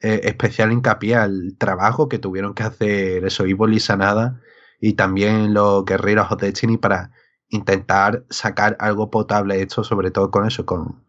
[0.00, 4.40] eh, especial hincapié al trabajo que tuvieron que hacer eso, Ivo y Sanada,
[4.80, 7.12] y también los guerreros de Destiny para
[7.48, 11.06] intentar sacar algo potable de esto, sobre todo con eso, con,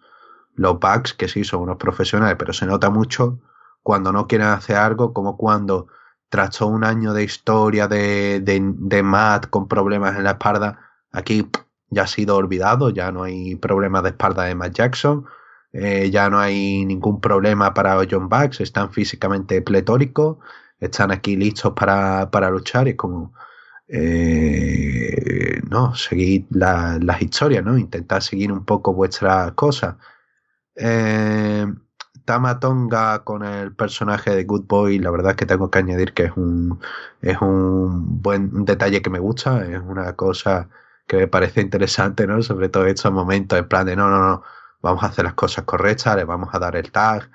[0.57, 3.39] los bugs, que sí son unos profesionales, pero se nota mucho
[3.87, 5.87] cuando no quieren hacer algo, como cuando
[6.27, 10.77] tras todo un año de historia de, de, Matt con problemas en la espalda,
[11.13, 11.49] aquí
[11.89, 15.25] ya ha sido olvidado, ya no hay problemas de espalda de Matt Jackson,
[15.71, 20.35] eh, ya no hay ningún problema para John Bucks, están físicamente pletóricos,
[20.81, 23.31] están aquí listos para, para luchar, es como,
[23.87, 27.77] eh, no, seguir las historias, ¿no?
[27.77, 29.95] Intentar seguir un poco vuestras cosas.
[30.75, 31.65] Eh,
[32.27, 36.13] Tama Tonga con el personaje de Good Boy, la verdad es que tengo que añadir
[36.13, 36.77] que es un,
[37.21, 40.67] es un buen detalle que me gusta, es una cosa
[41.07, 42.43] que me parece interesante, ¿no?
[42.43, 44.43] Sobre todo estos momentos en plan de no, no, no,
[44.81, 47.31] vamos a hacer las cosas correctas, le vamos a dar el tag.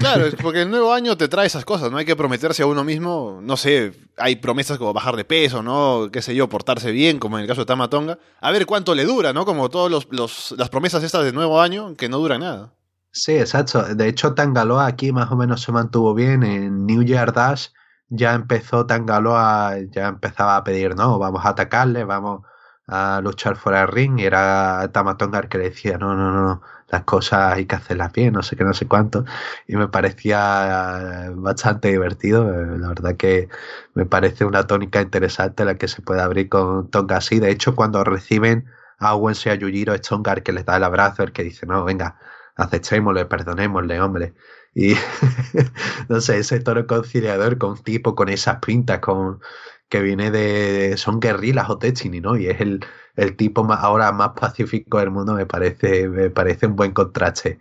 [0.00, 2.82] Claro, porque el nuevo año te trae esas cosas, no hay que prometerse a uno
[2.82, 6.08] mismo, no sé, hay promesas como bajar de peso, ¿no?
[6.12, 8.18] Qué sé yo, portarse bien, como en el caso de Tama Tonga.
[8.40, 9.44] A ver cuánto le dura, ¿no?
[9.44, 12.72] Como todas los, las promesas estas de nuevo año que no duran nada.
[13.14, 13.82] Sí, exacto.
[13.94, 16.42] De hecho, Tangaloa aquí más o menos se mantuvo bien.
[16.42, 17.68] En New Year Dash
[18.08, 22.42] ya empezó Tangaloa, ya empezaba a pedir, no, vamos a atacarle, vamos
[22.86, 24.18] a luchar fuera del ring.
[24.18, 28.32] Y era Tamatonga que le decía, no, no, no, las cosas hay que hacerlas bien,
[28.32, 29.24] no sé qué, no sé cuánto.
[29.66, 32.50] Y me parecía bastante divertido.
[32.78, 33.48] La verdad que
[33.94, 37.40] me parece una tónica interesante la que se puede abrir con Tonga así.
[37.40, 38.66] De hecho, cuando reciben
[38.98, 41.66] a Owens y a Yujiro, es Tonga que les da el abrazo, el que dice,
[41.66, 42.16] no, venga
[42.56, 44.34] aceptémosle, perdonémosle, hombre.
[44.74, 44.94] Y
[46.08, 49.40] no sé, ese toro conciliador con tipo con esas pintas, con
[49.88, 50.96] que viene de.
[50.96, 52.36] son guerrillas o Destiny, ¿no?
[52.36, 52.84] Y es el,
[53.16, 57.60] el tipo más, ahora más pacífico del mundo, me parece, me parece un buen contraste.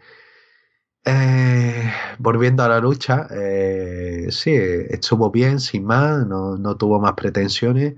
[1.04, 7.14] Eh, volviendo a la lucha, eh, sí, estuvo bien, sin más, no, no tuvo más
[7.14, 7.96] pretensiones.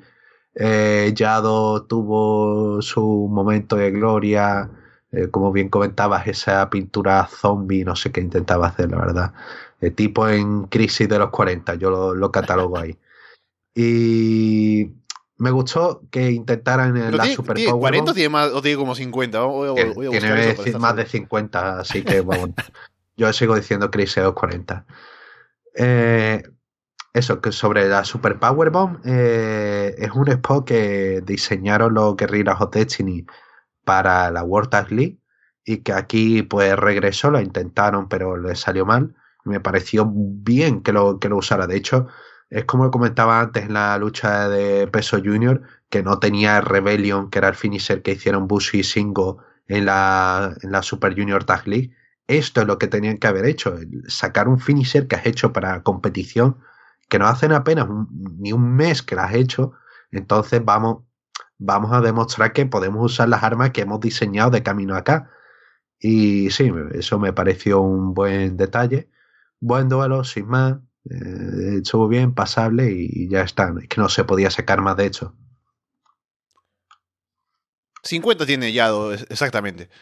[0.56, 4.69] Eh, Yado tuvo su momento de gloria
[5.13, 9.34] eh, como bien comentabas, esa pintura zombie, no sé qué intentaba hacer, la verdad.
[9.80, 12.97] El tipo en crisis de los 40, yo lo, catalogo ahí.
[13.76, 14.91] Y
[15.38, 18.93] me gustó que intentaran en la Super ¿tiene 40 o tiene, más, o tiene como
[18.93, 19.39] 50?
[19.95, 22.54] tiene más de 50, así que bueno,
[23.17, 24.86] yo sigo diciendo que Criseos 40.
[25.76, 26.43] Eh,
[27.13, 32.62] eso, que sobre la Super Power Bomb, eh, es un spot que diseñaron los guerrillas
[32.62, 33.26] of Destiny
[33.84, 35.19] para la World Tag League
[35.65, 39.15] y que aquí pues regresó, lo intentaron pero les salió mal.
[39.46, 41.67] Me pareció bien que lo, que lo usara.
[41.67, 42.08] De hecho,
[42.50, 47.39] es como comentaba antes en la lucha de peso junior, que no tenía Rebellion, que
[47.39, 51.67] era el finisher que hicieron Bush y Singo en la, en la Super Junior Tag
[51.67, 51.91] League.
[52.28, 53.76] Esto es lo que tenían que haber hecho,
[54.08, 56.58] sacar un finisher que has hecho para competición
[57.13, 57.88] que no hacen apenas
[58.39, 59.74] ni un mes que las has hecho,
[60.12, 61.04] entonces vamos,
[61.63, 65.32] vamos a demostrar que podemos usar las armas que hemos diseñado de camino acá.
[65.99, 69.10] Y sí, eso me pareció un buen detalle.
[69.62, 70.76] Buen duelo, sin más.
[71.10, 73.73] Eh, estuvo bien, pasable y ya está.
[73.82, 75.36] Es que no se podía sacar más de hecho.
[78.04, 78.89] 50 tiene ya,
[79.30, 79.89] exactamente.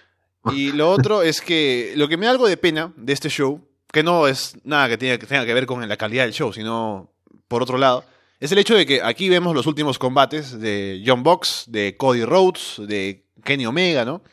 [0.52, 3.64] Y lo otro es que lo que me da algo de pena de este show
[3.92, 7.14] que no es nada que tenga que ver con la calidad del show, sino
[7.48, 8.04] por otro lado,
[8.42, 12.26] es el hecho de que aquí vemos los últimos combates de John Box, de Cody
[12.26, 14.24] Rhodes, de Kenny Omega, ¿no?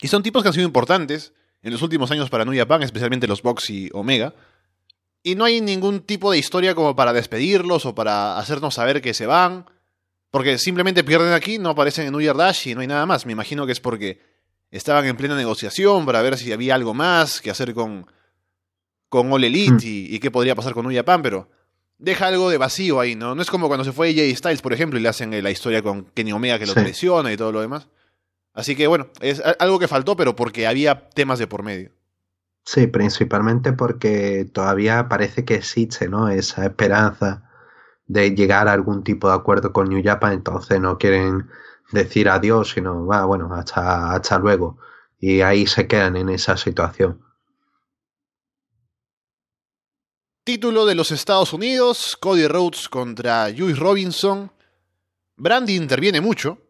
[0.00, 3.26] Y son tipos que han sido importantes en los últimos años para New Japan, especialmente
[3.26, 4.34] los Box y Omega.
[5.24, 9.12] Y no hay ningún tipo de historia como para despedirlos o para hacernos saber que
[9.12, 9.66] se van.
[10.30, 13.26] Porque simplemente pierden aquí, no aparecen en New Year Dash y no hay nada más.
[13.26, 14.20] Me imagino que es porque
[14.70, 18.06] estaban en plena negociación para ver si había algo más que hacer con,
[19.08, 20.14] con All Elite hmm.
[20.14, 21.50] y, qué podría pasar con New Japan, pero
[21.98, 23.34] deja algo de vacío ahí, ¿no?
[23.34, 25.50] No es como cuando se fue Jay Styles, por ejemplo, y le hacen eh, la
[25.50, 27.88] historia con Kenny Omega que lo presiona y todo lo demás.
[28.54, 31.92] Así que bueno, es algo que faltó, pero porque había temas de por medio.
[32.64, 36.28] Sí, principalmente porque todavía parece que existe, ¿no?
[36.28, 37.44] Esa esperanza
[38.06, 41.48] de llegar a algún tipo de acuerdo con New Japan, entonces no quieren
[41.92, 44.78] decir adiós, sino, va, bueno, hasta, hasta luego.
[45.18, 47.22] Y ahí se quedan en esa situación.
[50.48, 54.50] Título de los Estados Unidos, Cody Rhodes contra Juice Robinson.
[55.36, 56.62] Brandy interviene mucho.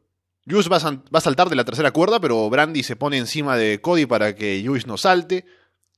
[0.51, 4.07] Juice va a, saltar de la tercera cuerda, pero Brandy se pone encima de Cody
[4.07, 5.47] para que Juice no salte.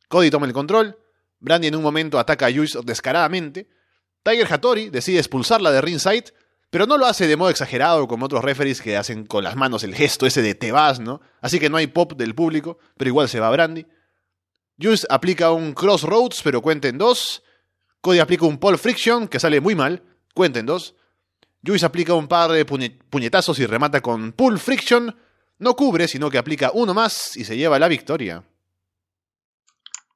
[0.09, 0.99] Cody toma el control.
[1.39, 3.67] Brandy en un momento ataca a Juice descaradamente.
[4.25, 6.35] Tiger Hattori decide expulsarla de ringside,
[6.69, 9.85] pero no lo hace de modo exagerado como otros referees que hacen con las manos
[9.85, 11.23] el gesto ese de te vas, ¿no?
[11.41, 13.87] Así que no hay pop del público, pero igual se va Brandy.
[14.79, 17.43] Juice aplica un crossroads, pero cuenta en dos.
[18.01, 20.03] Cody aplica un pole friction que sale muy mal,
[20.35, 20.95] cuenten dos.
[21.65, 25.15] Juice aplica un par de puñetazos y remata con pull friction.
[25.59, 28.43] No cubre, sino que aplica uno más y se lleva la victoria.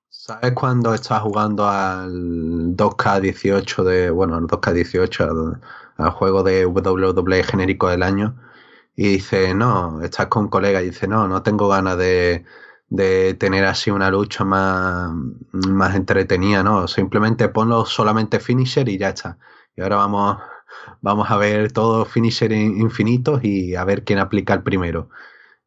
[0.09, 4.09] ¿Sabes cuando estás jugando al 2K18 de.
[4.09, 5.61] Bueno, al 2K18,
[5.99, 8.35] al, juego de WWE genérico del año?
[8.97, 12.47] Y dice, no, estás con un colega y dice, no, no tengo ganas de,
[12.89, 15.11] de tener así una lucha más,
[15.53, 16.89] más entretenida, ¿no?
[16.89, 19.39] Simplemente ponlo solamente finisher y ya está.
[19.77, 20.39] Y ahora vamos,
[21.01, 25.09] vamos a ver todos finisher infinitos y a ver quién aplica el primero.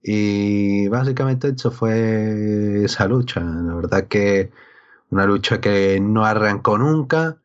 [0.02, 3.42] Y básicamente eso fue esa lucha.
[3.42, 4.52] La verdad que
[5.10, 7.42] una lucha que no arrancó nunca.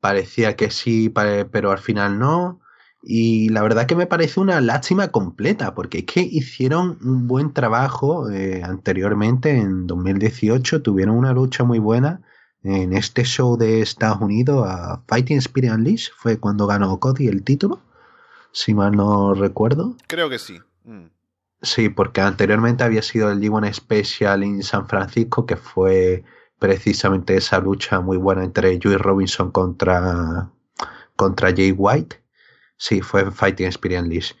[0.00, 2.60] Parecía que sí, pero al final no.
[3.02, 7.52] Y la verdad que me parece una lástima completa, porque es que hicieron un buen
[7.52, 12.22] trabajo eh, anteriormente, en 2018, tuvieron una lucha muy buena
[12.64, 17.44] en este show de Estados Unidos, a Fighting Spirit Unleashed, fue cuando ganó Cody el
[17.44, 17.80] título,
[18.50, 19.96] si mal no recuerdo.
[20.08, 20.60] Creo que sí.
[20.84, 21.06] Mm.
[21.62, 26.24] Sí, porque anteriormente había sido el G1 Special en San Francisco, que fue
[26.58, 30.50] precisamente esa lucha muy buena entre Joey Robinson contra,
[31.16, 32.20] contra Jay White
[32.78, 34.34] Sí, fue Fighting Experience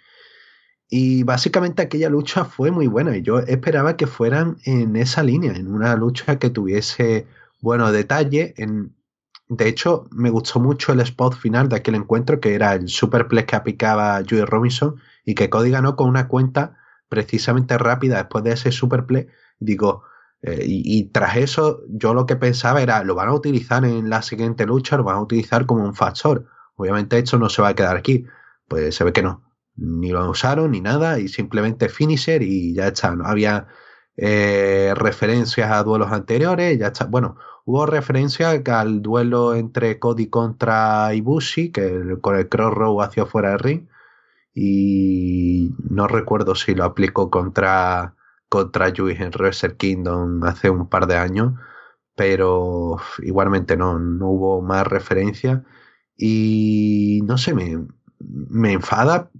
[0.88, 5.52] Y básicamente aquella lucha fue muy buena y yo esperaba que fueran en esa línea,
[5.52, 7.26] en una lucha que tuviese,
[7.60, 8.54] bueno, detalle.
[8.56, 8.94] En,
[9.48, 13.46] de hecho, me gustó mucho el spot final de aquel encuentro, que era el superplex
[13.48, 16.76] que aplicaba Joey Robinson y que Cody ganó con una cuenta
[17.08, 19.32] precisamente rápida después de ese superplex.
[19.58, 20.04] Digo,
[20.42, 24.22] eh, y, tras eso, yo lo que pensaba era, lo van a utilizar en la
[24.22, 26.46] siguiente lucha, lo van a utilizar como un factor.
[26.78, 28.24] Obviamente esto no se va a quedar aquí.
[28.68, 29.42] Pues se ve que no.
[29.76, 33.14] Ni lo usaron ni nada y simplemente finisher y ya está.
[33.14, 33.66] No había
[34.16, 37.06] eh, referencias a duelos anteriores, ya está.
[37.06, 43.50] Bueno, hubo referencia al duelo entre Cody contra Ibushi, que con el crossrow hacia fuera
[43.50, 43.88] del ring.
[44.54, 48.14] Y no recuerdo si lo aplicó contra,
[48.48, 51.54] contra Yui en Wrestle Kingdom hace un par de años,
[52.16, 55.64] pero igualmente no, no hubo más referencia
[56.18, 57.86] Y no sé, me,
[58.18, 59.30] me enfada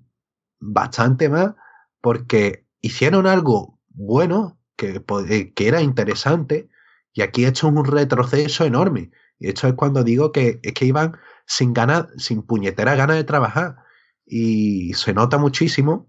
[0.60, 1.54] bastante más
[2.00, 6.68] porque hicieron algo bueno, que, eh, que era interesante,
[7.12, 9.10] y aquí he hecho un retroceso enorme.
[9.38, 11.16] Y esto es cuando digo que es que iban
[11.46, 13.76] sin ganas, sin puñetera ganas de trabajar.
[14.24, 16.08] Y se nota muchísimo.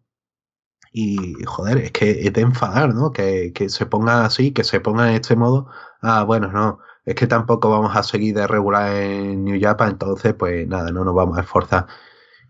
[0.91, 3.11] Y joder, es que es de enfadar, ¿no?
[3.11, 5.67] Que, que se ponga así, que se ponga en este modo.
[6.01, 6.79] Ah, bueno, no,
[7.09, 11.03] es que tampoco vamos a seguir de regular en New Japan, entonces, pues nada, no
[11.03, 11.87] nos vamos a esforzar.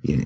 [0.03, 0.25] Y,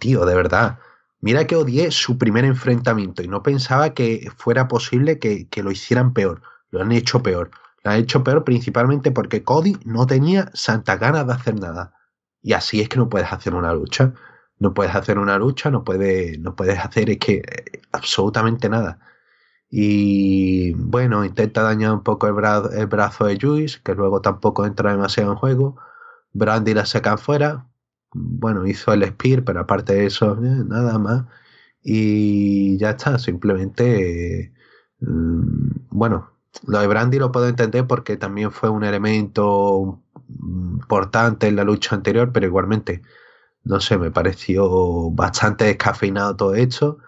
[0.00, 0.80] tío, de verdad,
[1.20, 5.70] mira que odié su primer enfrentamiento y no pensaba que fuera posible que, que lo
[5.70, 6.42] hicieran peor.
[6.70, 7.52] Lo han hecho peor.
[7.84, 11.94] Lo han hecho peor principalmente porque Cody no tenía santa ganas de hacer nada.
[12.42, 14.12] Y así es que no puedes hacer una lucha.
[14.58, 18.98] No puedes hacer una lucha, no puedes, no puedes hacer es que eh, absolutamente nada.
[19.70, 25.32] Y bueno, intenta dañar un poco el, brazo de Juice, que luego tampoco entra demasiado
[25.32, 25.76] en juego.
[26.32, 27.66] Brandy la saca fuera.
[28.12, 31.24] Bueno, hizo el Spear, pero aparte de eso, eh, nada más.
[31.82, 34.52] Y ya está, simplemente.
[35.00, 36.30] Mm, bueno,
[36.66, 41.94] lo de Brandy lo puedo entender porque también fue un elemento importante en la lucha
[41.96, 43.02] anterior, pero igualmente,
[43.64, 46.98] no sé, me pareció bastante descafeinado todo esto.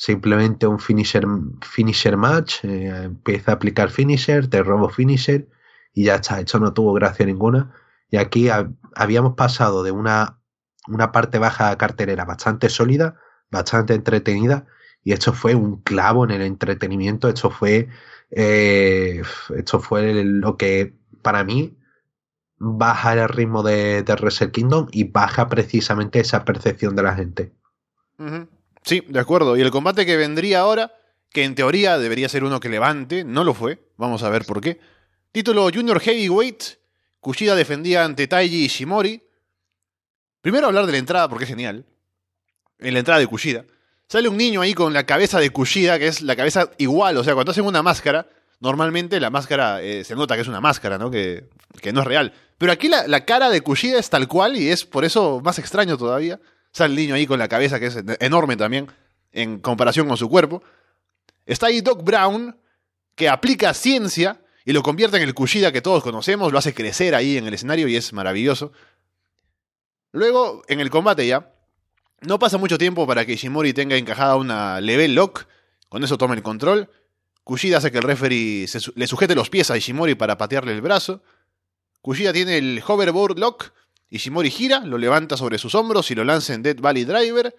[0.00, 1.26] Simplemente un finisher,
[1.60, 5.46] finisher match, eh, empieza a aplicar finisher, te robo finisher
[5.92, 7.74] y ya está, esto no tuvo gracia ninguna.
[8.10, 8.48] Y aquí
[8.96, 10.40] habíamos pasado de una,
[10.88, 13.20] una parte baja carterera bastante sólida,
[13.50, 14.64] bastante entretenida,
[15.04, 17.90] y esto fue un clavo en el entretenimiento, esto fue,
[18.30, 19.20] eh,
[19.54, 21.76] esto fue lo que para mí
[22.56, 27.52] baja el ritmo de, de Wrestle Kingdom y baja precisamente esa percepción de la gente.
[28.82, 29.56] Sí, de acuerdo.
[29.56, 30.94] Y el combate que vendría ahora,
[31.30, 33.78] que en teoría debería ser uno que levante, no lo fue.
[33.96, 34.80] Vamos a ver por qué.
[35.32, 36.62] Título Junior Heavyweight.
[37.20, 39.22] Kushida defendía ante Taiji Ishimori.
[40.40, 41.84] Primero hablar de la entrada porque es genial.
[42.78, 43.64] En la entrada de Kushida.
[44.08, 47.16] Sale un niño ahí con la cabeza de Kushida, que es la cabeza igual.
[47.18, 48.26] O sea, cuando hacen una máscara,
[48.58, 51.10] normalmente la máscara eh, se nota que es una máscara, ¿no?
[51.10, 51.44] Que,
[51.80, 52.32] que no es real.
[52.58, 55.96] Pero aquí la, cara de Kushida es tal cual y es por eso más extraño
[55.96, 56.40] todavía.
[56.72, 58.88] Sale el niño ahí con la cabeza que es enorme también
[59.32, 60.62] en comparación con su cuerpo.
[61.46, 62.56] Está ahí Doc Brown,
[63.14, 67.14] que aplica ciencia y lo convierte en el Kushida que todos conocemos, lo hace crecer
[67.14, 68.72] ahí en el escenario y es maravilloso.
[70.12, 71.52] Luego, en el combate ya,
[72.20, 75.46] no pasa mucho tiempo para que Ishimori tenga encajada una level lock,
[75.88, 76.90] con eso toma el control.
[77.44, 81.22] Kushida hace que el referee le sujete los pies a Ishimori para patearle el brazo.
[82.02, 83.72] Kushida tiene el hoverboard lock.
[84.10, 87.54] Ishimori gira, lo levanta sobre sus hombros y lo lanza en Dead Valley Driver.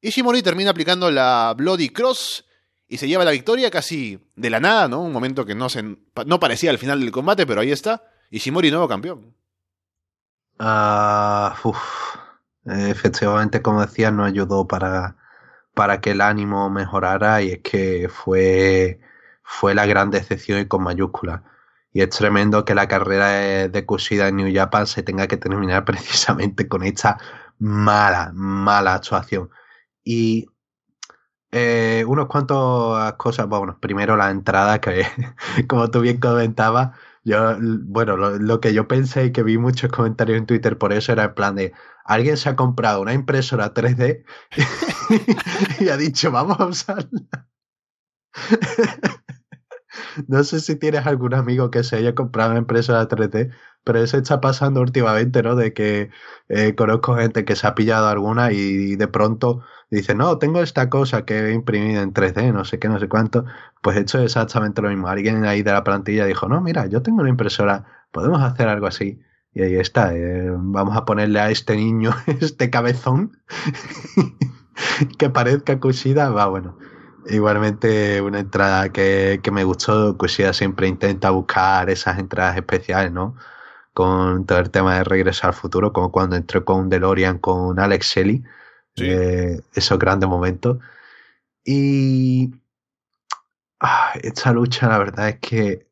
[0.00, 2.44] Ishimori termina aplicando la Bloody Cross
[2.86, 5.00] y se lleva la victoria casi de la nada, ¿no?
[5.00, 8.04] Un momento que no, se, no parecía al final del combate, pero ahí está.
[8.30, 9.34] Ishimori nuevo campeón.
[10.58, 11.56] Ah,
[12.66, 15.16] Efectivamente, como decía, no ayudó para,
[15.74, 19.00] para que el ánimo mejorara y es que fue,
[19.42, 21.42] fue la gran decepción y con mayúsculas.
[21.94, 25.84] Y es tremendo que la carrera de Kushida en New Japan se tenga que terminar
[25.86, 27.18] precisamente con esta
[27.58, 29.48] mala, mala actuación.
[30.02, 30.46] Y
[31.52, 35.06] eh, unos cuantos cosas, bueno, primero la entrada que,
[35.68, 40.36] como tú bien comentabas, yo, bueno, lo, que yo pensé y que vi muchos comentarios
[40.38, 41.72] en Twitter por eso era en plan de,
[42.04, 44.24] alguien se ha comprado una impresora 3D
[45.80, 47.48] y ha dicho, vamos a usarla.
[50.28, 53.50] No sé si tienes algún amigo que se haya comprado una impresora 3D,
[53.84, 55.56] pero eso está pasando últimamente, ¿no?
[55.56, 56.10] De que
[56.48, 60.88] eh, conozco gente que se ha pillado alguna y, de pronto dice, no, tengo esta
[60.90, 63.44] cosa que he imprimido en 3D, no sé qué, no sé cuánto.
[63.82, 65.08] Pues hecho exactamente lo mismo.
[65.08, 68.86] Alguien ahí de la plantilla dijo, no, mira, yo tengo una impresora, podemos hacer algo
[68.86, 69.20] así.
[69.52, 73.38] Y ahí está, eh, vamos a ponerle a este niño este cabezón
[75.18, 76.76] que parezca Kushida, va bueno.
[77.26, 83.36] Igualmente una entrada que, que me gustó, Kushida siempre intenta buscar esas entradas especiales, ¿no?
[83.92, 88.06] Con todo el tema de regresar al futuro, como cuando entró con DeLorean con Alex
[88.08, 88.44] Shelley,
[88.96, 90.78] eh, esos grandes momentos.
[91.64, 92.54] Y
[93.80, 95.86] ah, esta lucha, la verdad es que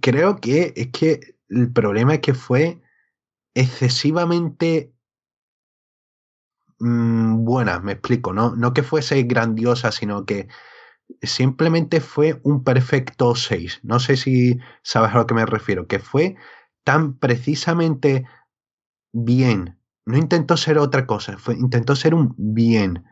[0.00, 2.80] creo que es que el problema es que fue
[3.54, 4.93] excesivamente
[6.78, 8.54] Mm, buena, me explico, ¿no?
[8.56, 10.48] No que fuese grandiosa, sino que
[11.22, 13.80] simplemente fue un perfecto 6.
[13.82, 16.36] No sé si sabes a lo que me refiero, que fue
[16.84, 18.26] tan precisamente
[19.12, 19.78] bien.
[20.06, 23.04] No intentó ser otra cosa, intentó ser un bien.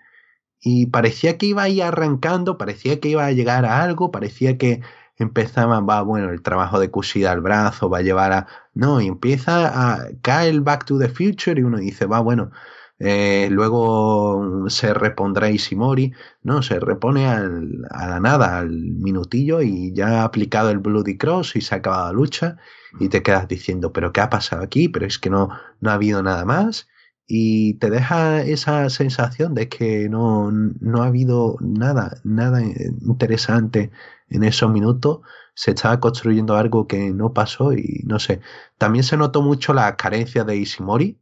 [0.60, 4.58] Y parecía que iba a ir arrancando, parecía que iba a llegar a algo, parecía
[4.58, 4.82] que
[5.16, 8.46] empezaban, va, bueno, el trabajo de Kushida al brazo va a llevar a...
[8.74, 10.08] No, y empieza a...
[10.22, 12.50] caer el Back to the Future y uno dice, va, bueno,
[12.98, 16.12] eh, luego se repondrá Ishimori,
[16.42, 21.18] no, se repone al, a la nada, al minutillo y ya ha aplicado el Bloody
[21.18, 22.56] Cross y se ha acabado la lucha
[23.00, 24.88] y te quedas diciendo, pero ¿qué ha pasado aquí?
[24.88, 25.48] Pero es que no,
[25.80, 26.88] no ha habido nada más
[27.26, 33.90] y te deja esa sensación de que no, no ha habido nada, nada interesante
[34.28, 35.20] en esos minutos.
[35.54, 38.40] Se estaba construyendo algo que no pasó y no sé.
[38.78, 41.21] También se notó mucho la carencia de Ishimori,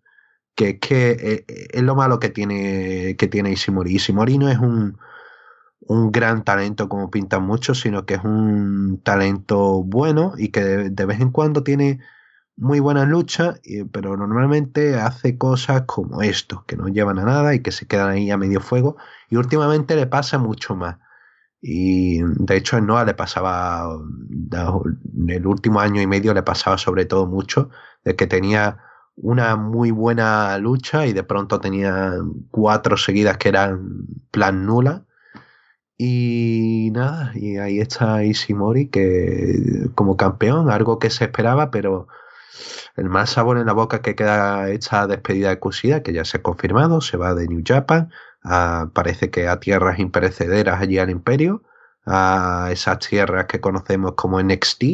[0.60, 3.94] que es que eh, eh, es lo malo que tiene, que tiene Ishimori.
[3.94, 4.98] Ishimori no es un,
[5.80, 11.04] un gran talento como pintan muchos, sino que es un talento bueno y que de
[11.06, 12.00] vez en cuando tiene
[12.56, 13.54] muy buena lucha,
[13.90, 18.10] pero normalmente hace cosas como esto, que no llevan a nada y que se quedan
[18.10, 18.98] ahí a medio fuego.
[19.30, 20.98] Y últimamente le pasa mucho más.
[21.62, 23.88] Y de hecho en Noah le pasaba,
[24.52, 27.70] en el último año y medio le pasaba sobre todo mucho,
[28.04, 28.78] de que tenía
[29.22, 32.14] una muy buena lucha y de pronto tenía
[32.50, 35.04] cuatro seguidas que eran plan nula.
[35.98, 42.08] Y nada, y ahí está Ishimori que como campeón, algo que se esperaba, pero
[42.96, 46.38] el mal sabor en la boca que queda esta despedida de Kushida, que ya se
[46.38, 48.10] ha confirmado, se va de New Japan,
[48.94, 51.62] parece que a tierras imperecederas allí al Imperio,
[52.06, 54.84] a esas tierras que conocemos como NXT.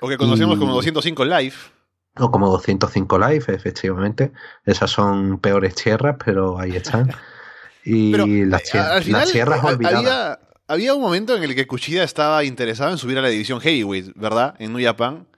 [0.00, 1.56] O que conocemos como 205 Live.
[2.18, 4.32] O como 205 Live, efectivamente.
[4.64, 7.12] Esas son peores tierras, pero ahí están.
[7.88, 10.40] Y las, tierras olvidadas.
[10.66, 14.12] Había, un momento en el que Kushida estaba interesado en subir a la división Heavyweight,
[14.16, 14.56] ¿verdad?
[14.58, 15.28] En New Japan.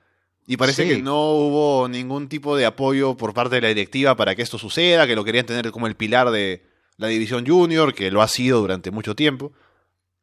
[0.47, 4.35] Y parece que no hubo ningún tipo de apoyo por parte de la directiva para
[4.35, 6.64] que esto suceda, que lo querían tener como el pilar de
[6.97, 9.53] la división junior, que lo ha sido durante mucho tiempo.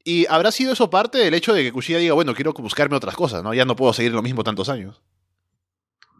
[0.03, 3.15] Y habrá sido eso parte del hecho de que Kushida diga, bueno, quiero buscarme otras
[3.15, 3.53] cosas, ¿no?
[3.53, 4.99] Ya no puedo seguir lo mismo tantos años.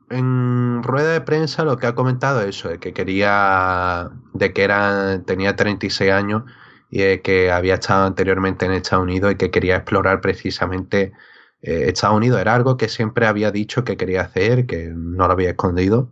[0.09, 4.63] En rueda de prensa lo que ha comentado es eso, de que quería, de que
[4.63, 6.43] era, tenía 36 años
[6.89, 11.13] y que había estado anteriormente en Estados Unidos y que quería explorar precisamente
[11.61, 15.33] eh, Estados Unidos era algo que siempre había dicho que quería hacer, que no lo
[15.33, 16.11] había escondido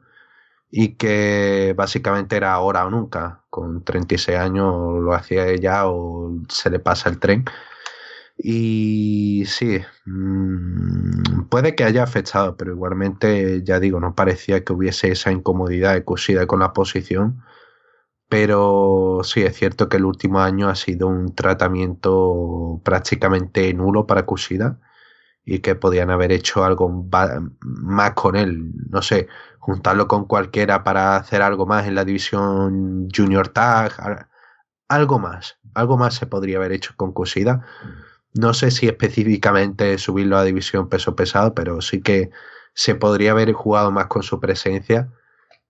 [0.71, 3.43] y que básicamente era ahora o nunca.
[3.51, 7.45] Con 36 años lo hacía ella o se le pasa el tren.
[8.37, 15.11] Y sí, mm, puede que haya afectado, pero igualmente, ya digo, no parecía que hubiese
[15.11, 17.43] esa incomodidad de cosida con la posición.
[18.29, 24.25] Pero sí, es cierto que el último año ha sido un tratamiento prácticamente nulo para
[24.25, 24.79] Kushida
[25.45, 27.07] y que podían haber hecho algo
[27.61, 29.27] más con él, no sé,
[29.59, 34.27] juntarlo con cualquiera para hacer algo más en la división Junior Tag,
[34.87, 37.65] algo más, algo más se podría haber hecho con Kushida.
[38.33, 42.31] No sé si específicamente subirlo a división peso pesado, pero sí que
[42.73, 45.11] se podría haber jugado más con su presencia.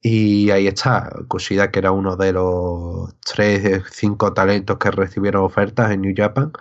[0.01, 5.91] Y ahí está, Kushida, que era uno de los tres, cinco talentos que recibieron ofertas
[5.91, 6.53] en New Japan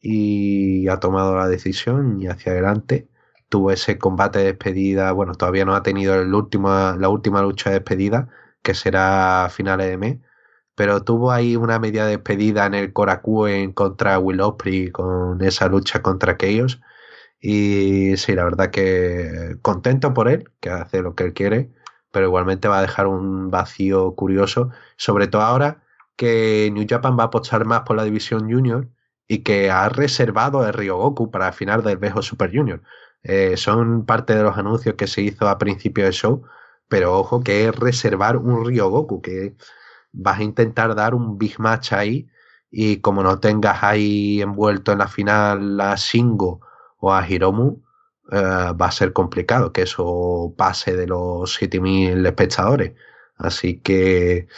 [0.00, 3.08] y ha tomado la decisión y hacia adelante.
[3.48, 7.70] Tuvo ese combate de despedida, bueno, todavía no ha tenido el último, la última lucha
[7.70, 8.28] de despedida,
[8.62, 10.18] que será a finales de mes,
[10.78, 12.92] pero tuvo ahí una media despedida en el
[13.48, 16.80] en contra Will Ospreay con esa lucha contra aquellos.
[17.40, 21.72] Y sí, la verdad que contento por él, que hace lo que él quiere,
[22.12, 25.82] pero igualmente va a dejar un vacío curioso, sobre todo ahora
[26.16, 28.88] que New Japan va a apostar más por la división junior
[29.26, 32.82] y que ha reservado el Ryogoku para el final del Bejo Super Junior.
[33.24, 36.44] Eh, son parte de los anuncios que se hizo a principio del show,
[36.88, 39.56] pero ojo que es reservar un Ryogoku, que
[40.12, 42.28] vas a intentar dar un big match ahí
[42.70, 46.60] y como no tengas ahí envuelto en la final a Shingo
[46.98, 47.82] o a Hiromu,
[48.30, 52.92] eh, va a ser complicado que eso pase de los 7000 espectadores.
[53.36, 54.48] Así que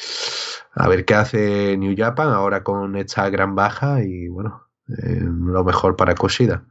[0.73, 5.63] a ver qué hace New Japan ahora con esta gran baja y bueno, eh, lo
[5.65, 6.65] mejor para Kushida.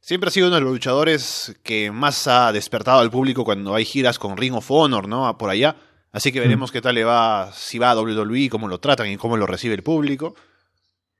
[0.00, 3.84] Siempre ha sido uno de los luchadores que más ha despertado al público cuando hay
[3.84, 5.36] giras con Ring of Honor, ¿no?
[5.38, 5.76] Por allá.
[6.14, 9.16] Así que veremos qué tal le va, si va a WWE, cómo lo tratan y
[9.16, 10.36] cómo lo recibe el público.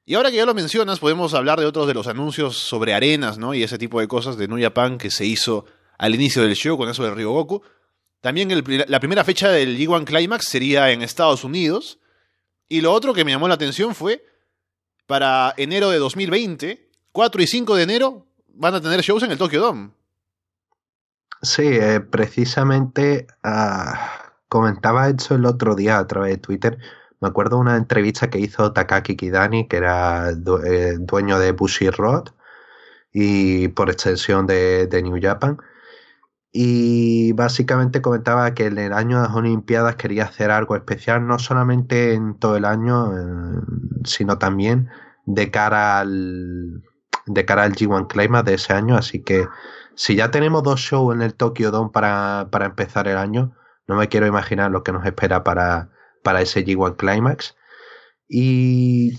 [0.04, 3.36] Y ahora que ya lo mencionas, podemos hablar de otros de los anuncios sobre arenas,
[3.36, 3.54] ¿no?
[3.54, 5.64] Y ese tipo de cosas de New Japan que se hizo
[5.98, 7.60] al inicio del show con eso de Ryogoku.
[8.20, 8.48] También
[8.86, 11.98] la primera fecha del G1 Climax sería en Estados Unidos.
[12.68, 14.24] Y lo otro que me llamó la atención fue
[15.08, 19.38] para enero de 2020, 4 y 5 de enero, van a tener shows en el
[19.38, 19.90] Tokyo Dome.
[21.42, 24.23] Sí, eh, precisamente ah,
[24.54, 26.78] comentaba eso el otro día a través de Twitter.
[27.20, 31.90] Me acuerdo de una entrevista que hizo Takaki Kidani, que era eh, dueño de Bushi
[31.90, 32.28] Road,
[33.12, 35.58] y por extensión de, New Japan.
[36.52, 41.40] Y básicamente comentaba que en el año de las Olimpiadas quería hacer algo especial, no
[41.40, 43.60] solamente en todo el año, eh,
[44.04, 44.88] sino también
[45.26, 46.84] de cara al
[47.26, 48.96] de cara al G1 Climax de ese año.
[48.96, 49.48] Así que
[49.96, 53.56] si ya tenemos dos shows en el Tokyo Dome para, para empezar el año,
[53.86, 55.90] no me quiero imaginar lo que nos espera para,
[56.22, 57.56] para ese G1 Climax.
[58.28, 59.18] Y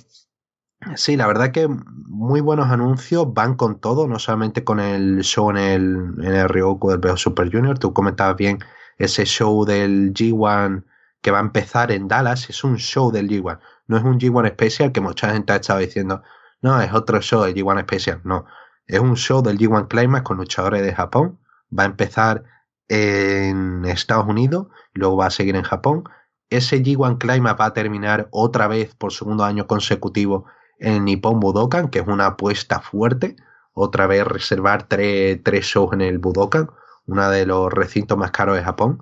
[0.96, 5.50] Sí, la verdad que muy buenos anuncios, van con todo, no solamente con el show
[5.50, 8.60] en el, en el Ryoku del Beo Super Junior, tú comentabas bien
[8.98, 10.84] ese show del G1
[11.22, 14.46] que va a empezar en Dallas, es un show del G1, no es un G1
[14.46, 16.22] especial que mucha gente ha estado diciendo,
[16.62, 18.46] no, es otro show del G1 especial, no,
[18.86, 21.40] es un show del G1 Climax con luchadores de Japón,
[21.78, 22.44] va a empezar
[22.88, 26.04] en Estados Unidos, luego va a seguir en Japón,
[26.50, 30.46] ese G1 Climax va a terminar otra vez por segundo año consecutivo
[30.80, 33.36] en Nippon Budokan, que es una apuesta fuerte.
[33.74, 36.70] Otra vez reservar tres, shows en el Budokan,
[37.08, 39.02] uno de los recintos más caros de Japón.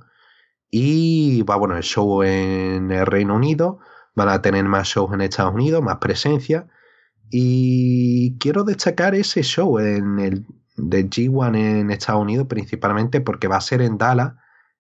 [0.72, 3.80] Y va, bueno, el show en el Reino Unido.
[4.16, 6.68] Van a tener más shows en Estados Unidos, más presencia.
[7.30, 13.58] Y quiero destacar ese show en el de G1 en Estados Unidos, principalmente porque va
[13.58, 14.34] a ser en Dallas,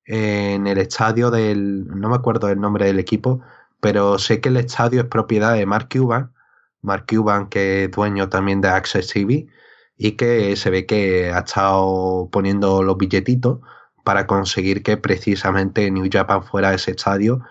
[0.05, 1.87] en el estadio del.
[1.87, 3.41] No me acuerdo el nombre del equipo,
[3.79, 6.33] pero sé que el estadio es propiedad de Mark Cuban
[6.83, 9.47] Mark Cuban, que es dueño también de Access TV,
[9.97, 13.59] y que se ve que ha estado poniendo los billetitos
[14.03, 17.41] para conseguir que precisamente New Japan fuera ese estadio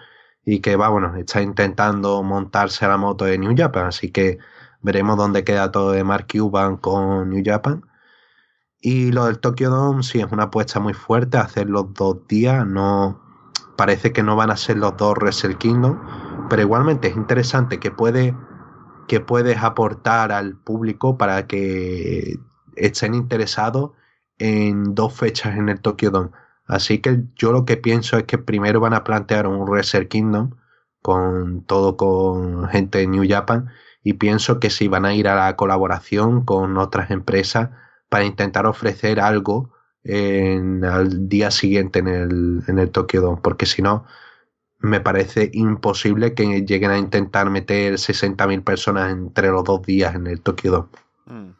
[0.44, 4.38] y que va, bueno, está intentando montarse a la moto de New Japan, así que
[4.82, 7.84] veremos dónde queda todo de Mark Cuban con New Japan.
[8.82, 12.66] Y lo del Tokyo Dome sí es una apuesta muy fuerte, hacer los dos días,
[12.66, 13.22] no
[13.76, 15.98] parece que no van a ser los dos Wrestle Kingdom,
[16.50, 18.36] pero igualmente es interesante que puede
[19.06, 22.38] que puedes aportar al público para que
[22.76, 23.92] estén interesados
[24.38, 26.30] en dos fechas en el Tokyo Dome.
[26.66, 30.56] Así que yo lo que pienso es que primero van a plantear un Wrestle Kingdom
[31.02, 33.68] con todo con gente de New Japan
[34.02, 37.70] y pienso que si van a ir a la colaboración con otras empresas
[38.12, 39.70] para intentar ofrecer algo
[40.04, 44.04] en, al día siguiente en el, en el Tokyo Dome, porque si no,
[44.80, 50.26] me parece imposible que lleguen a intentar meter 60.000 personas entre los dos días en
[50.26, 50.88] el Tokyo Dome.
[51.24, 51.54] Mm.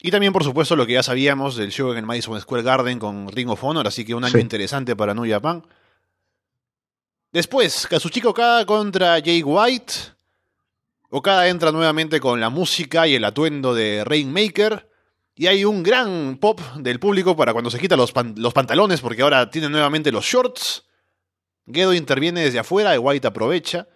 [0.00, 3.00] Y también, por supuesto, lo que ya sabíamos del show en el Madison Square Garden
[3.00, 5.64] con Ring of Honor, así que un año interesante para New Japan.
[7.32, 9.92] Después, Kazuchika Okada contra Jay White.
[11.10, 14.91] Okada entra nuevamente con la música y el atuendo de Rainmaker.
[15.42, 19.22] Y hay un gran pop del público para cuando se quita los, los pantalones, porque
[19.22, 20.84] ahora tiene nuevamente los shorts.
[21.66, 23.88] Gedo interviene desde afuera y White aprovecha.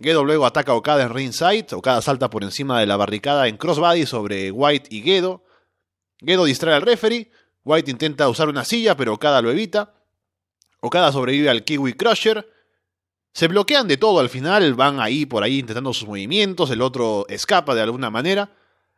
[0.00, 1.66] Gedo luego ataca a Okada en ringside.
[1.72, 5.42] Okada salta por encima de la barricada en crossbody sobre White y Gedo.
[6.24, 7.32] Gedo distrae al referee.
[7.64, 9.92] White intenta usar una silla, pero Okada lo evita.
[10.80, 12.48] Okada sobrevive al Kiwi Crusher.
[13.32, 17.26] Se bloquean de todo al final, van ahí por ahí intentando sus movimientos, el otro
[17.28, 18.52] escapa de alguna manera.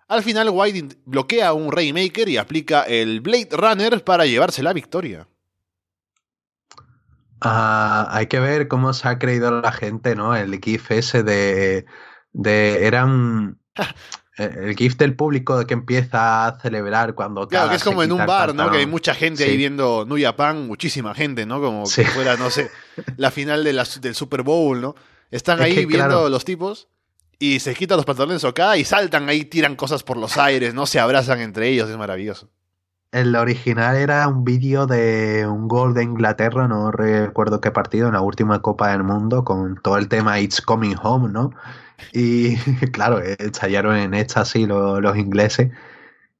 [0.09, 4.73] Al final White bloquea a un Rainmaker y aplica el Blade Runner para llevarse la
[4.73, 5.29] victoria.
[7.43, 10.35] Ah, hay que ver cómo se ha creído la gente, ¿no?
[10.35, 11.85] El GIF ese de.
[12.33, 13.59] de eran.
[14.39, 17.47] el GIF del público que empieza a celebrar cuando.
[17.47, 18.71] Claro, que es como en un bar, ¿no?
[18.71, 21.61] Que hay mucha gente ahí viendo New Japan, muchísima gente, ¿no?
[21.61, 22.71] Como si fuera, no sé,
[23.19, 24.95] la final de del Super Bowl, ¿no?
[25.31, 26.89] Están ahí viendo los tipos
[27.39, 30.87] y se quitan los pantalones acá y saltan ahí, tiran cosas por los aires, ¿no?
[30.87, 32.51] Se abrazan entre ellos, es maravilloso.
[33.11, 38.15] El original era un vídeo de un gol de Inglaterra, no recuerdo qué partido, en
[38.15, 41.51] la última Copa del Mundo, con todo el tema It's Coming Home, ¿no?
[42.13, 42.57] Y
[42.93, 45.71] claro, estallaron en éxtasis los, los ingleses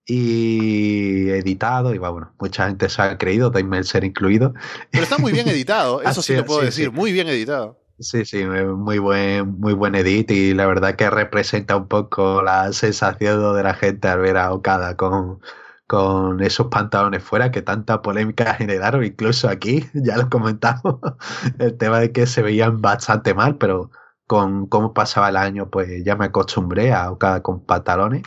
[0.05, 4.53] y editado, y bueno, mucha gente se ha creído, Dave ser incluido.
[4.91, 7.79] Pero está muy bien editado, eso sí lo puedo decir, muy bien editado.
[8.01, 12.73] Sí, sí, muy buen, muy buen edit y la verdad que representa un poco la
[12.73, 15.41] sensación de la gente al ver a Okada con
[15.89, 21.01] con esos pantalones fuera que tanta polémica generaron, incluso aquí, ya lo comentamos,
[21.59, 23.91] el tema de que se veían bastante mal, pero
[24.27, 28.23] con cómo pasaba el año, pues ya me acostumbré a cada con pantalones.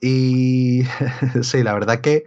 [0.00, 0.82] Y
[1.42, 2.24] sí, la verdad que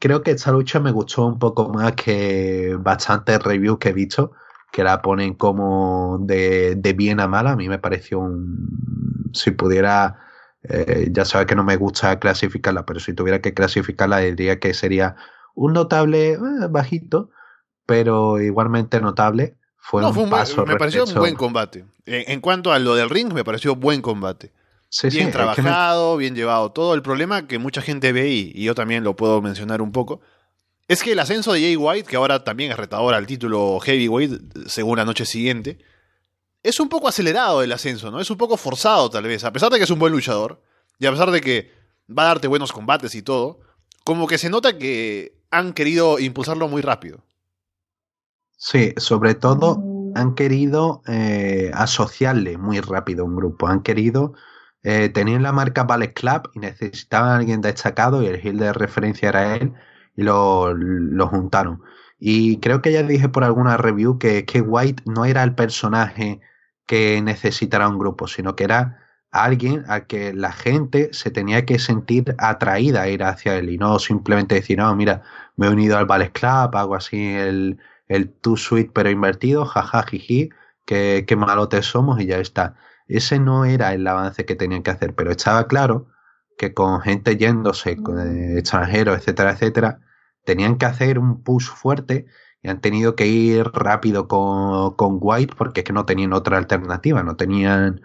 [0.00, 4.32] creo que esta lucha me gustó un poco más que bastantes reviews que he visto,
[4.74, 7.46] que la ponen como de, de bien a mal.
[7.46, 9.30] A mí me pareció un.
[9.32, 10.18] Si pudiera
[10.68, 14.72] eh, ya sabes que no me gusta clasificarla, pero si tuviera que clasificarla diría que
[14.72, 15.14] sería
[15.54, 16.38] un notable eh,
[16.70, 17.30] bajito,
[17.86, 19.56] pero igualmente notable.
[19.76, 21.84] Fue un, paso Me pareció un buen combate.
[22.06, 24.50] En, cuanto a lo del ring, me pareció buen combate.
[25.12, 26.72] bien trabajado, bien llevado.
[26.72, 30.22] Todo el problema que mucha gente ve, y, yo también lo puedo mencionar un poco,
[30.88, 34.66] es que el ascenso de Jay White, que ahora también es retador al título heavyweight,
[34.66, 35.78] según la noche siguiente,
[36.62, 38.20] es un poco acelerado el ascenso, ¿no?
[38.20, 40.62] Es un poco forzado tal vez, a pesar de que es un buen luchador,
[40.98, 41.70] y a pesar de que
[42.10, 43.60] va a darte buenos combates y todo,
[44.04, 47.24] como que se nota que han querido impulsarlo muy rápido.
[48.56, 49.82] Sí, sobre todo
[50.14, 54.34] han querido eh, asociarle muy rápido a un grupo, han querido
[54.84, 58.72] eh, tenían la marca Ballet Club y necesitaban a alguien destacado y el heel de
[58.72, 59.72] referencia era él
[60.16, 60.74] y lo,
[61.28, 61.82] juntaron.
[62.18, 66.40] Y creo que ya dije por alguna review que, que White no era el personaje
[66.86, 68.98] que necesitara un grupo, sino que era
[69.30, 73.78] alguien al que la gente se tenía que sentir atraída a ir hacia él y
[73.78, 75.22] no simplemente decir, no, mira,
[75.56, 80.04] me he unido al Ballet Club, hago así el, el Too Sweet pero invertido, jaja,
[80.04, 80.50] jiji,
[80.86, 82.76] qué, qué malotes somos y ya está.
[83.08, 86.06] Ese no era el avance que tenían que hacer, pero estaba claro
[86.56, 90.00] que con gente yéndose, con eh, extranjeros, etcétera, etcétera,
[90.44, 92.26] tenían que hacer un push fuerte
[92.62, 96.58] y han tenido que ir rápido con, con White porque es que no tenían otra
[96.58, 98.02] alternativa, no tenían,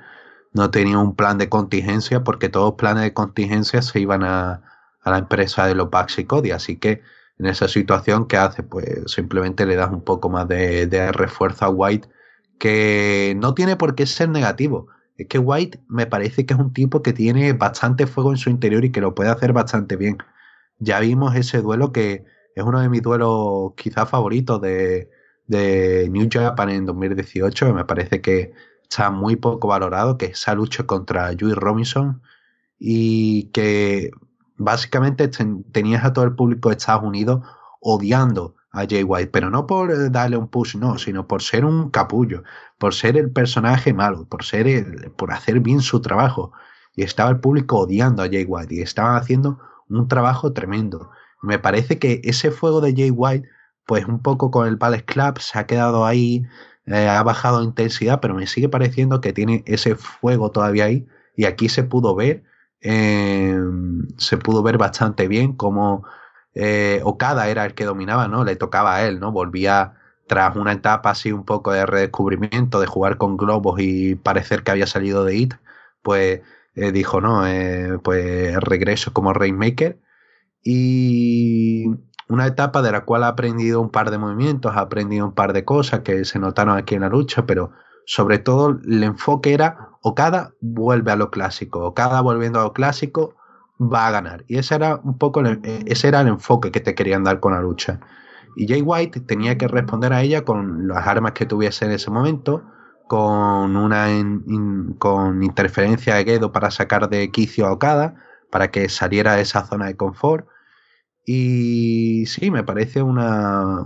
[0.53, 4.63] no tenían un plan de contingencia porque todos los planes de contingencia se iban a,
[5.01, 7.01] a la empresa de los Bucks y Cody, así que
[7.37, 8.63] en esa situación, ¿qué hace?
[8.63, 12.09] Pues simplemente le das un poco más de, de refuerzo a White
[12.59, 14.87] que no tiene por qué ser negativo.
[15.17, 18.49] Es que White me parece que es un tipo que tiene bastante fuego en su
[18.49, 20.17] interior y que lo puede hacer bastante bien.
[20.79, 22.25] Ya vimos ese duelo que
[22.55, 25.09] es uno de mis duelos quizás favoritos de,
[25.47, 27.73] de New Japan en 2018.
[27.73, 28.53] Me parece que
[28.83, 32.21] está muy poco valorado, que es esa lucha contra Juice Robinson
[32.79, 34.11] y que
[34.57, 35.29] básicamente
[35.71, 37.41] tenías a todo el público de Estados Unidos
[37.81, 41.65] odiando a Jay White, pero no por eh, darle un push, no, sino por ser
[41.65, 42.43] un capullo,
[42.77, 46.51] por ser el personaje malo, por ser el, por hacer bien su trabajo.
[46.95, 49.59] Y estaba el público odiando a Jay White y estaban haciendo
[49.89, 51.11] un trabajo tremendo.
[51.41, 53.47] Me parece que ese fuego de Jay White,
[53.85, 56.43] pues un poco con el Palace Club, se ha quedado ahí,
[56.85, 61.07] eh, ha bajado intensidad, pero me sigue pareciendo que tiene ese fuego todavía ahí.
[61.35, 62.43] Y aquí se pudo ver,
[62.81, 63.57] eh,
[64.17, 66.05] se pudo ver bastante bien como
[66.55, 68.43] eh, Okada era el que dominaba, ¿no?
[68.43, 69.31] Le tocaba a él, ¿no?
[69.31, 69.93] Volvía
[70.27, 74.71] tras una etapa así un poco de redescubrimiento, de jugar con globos y parecer que
[74.71, 75.53] había salido de IT,
[76.03, 76.41] pues
[76.79, 79.99] eh, dijo, no, eh, pues regreso como Rainmaker.
[80.63, 81.85] Y
[82.27, 85.53] una etapa de la cual ha aprendido un par de movimientos, ha aprendido un par
[85.53, 87.71] de cosas que se notaron aquí en la lucha, pero
[88.05, 93.35] sobre todo el enfoque era Okada vuelve a lo clásico, Okada volviendo a lo clásico,
[93.79, 94.45] va a ganar.
[94.47, 97.53] Y ese era un poco eh, ese era el enfoque que te querían dar con
[97.53, 97.99] la lucha.
[98.55, 102.11] Y Jay White tenía que responder a ella con las armas que tuviese en ese
[102.11, 102.63] momento,
[103.09, 104.05] con una
[104.99, 108.13] con interferencia de Gedo para sacar de quicio a Okada,
[108.51, 110.47] para que saliera de esa zona de confort.
[111.25, 113.83] Y sí, me parece una,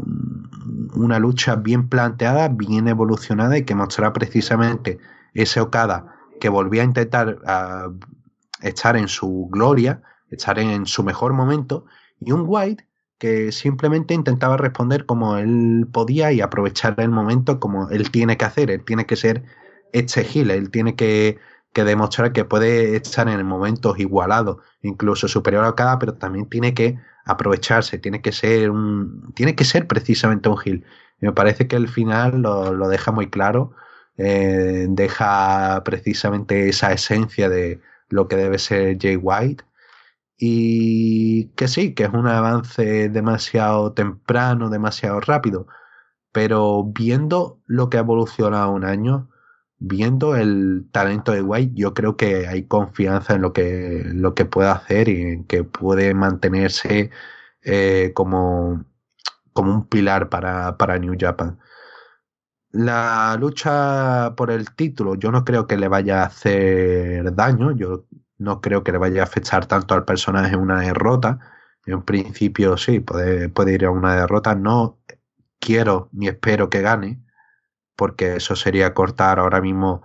[0.93, 4.99] una lucha bien planteada, bien evolucionada y que mostrará precisamente
[5.33, 7.39] ese Okada que volvía a intentar
[8.61, 10.01] estar en su gloria,
[10.31, 11.85] estar en su mejor momento,
[12.19, 12.89] y un White
[13.23, 18.43] que simplemente intentaba responder como él podía y aprovechar el momento como él tiene que
[18.43, 19.45] hacer, él tiene que ser
[19.93, 21.39] este Gil, él tiene que,
[21.73, 26.99] demostrar que puede estar en momentos igualados, incluso superior a cada, pero también tiene que
[27.23, 30.85] aprovecharse, tiene que ser un, tiene que ser precisamente un Gil.
[31.21, 33.71] me parece que el final lo, lo deja muy claro,
[34.17, 39.63] eh, deja precisamente esa esencia de, lo que debe ser Jay White.
[40.45, 45.67] Y que sí, que es un avance demasiado temprano, demasiado rápido.
[46.33, 49.29] Pero viendo lo que ha evolucionado un año,
[49.79, 54.45] viendo el talento de White, yo creo que hay confianza en lo que, lo que
[54.45, 57.11] puede hacer y en que puede mantenerse
[57.63, 58.85] eh, como,
[59.53, 61.59] como un pilar para, para New Japan.
[62.71, 68.05] La lucha por el título, yo no creo que le vaya a hacer daño, yo
[68.43, 71.39] no creo que le vaya a afectar tanto al personaje una derrota.
[71.85, 74.55] En principio sí, puede, puede ir a una derrota.
[74.55, 74.99] No
[75.59, 77.23] quiero ni espero que gane,
[77.95, 80.03] porque eso sería cortar ahora mismo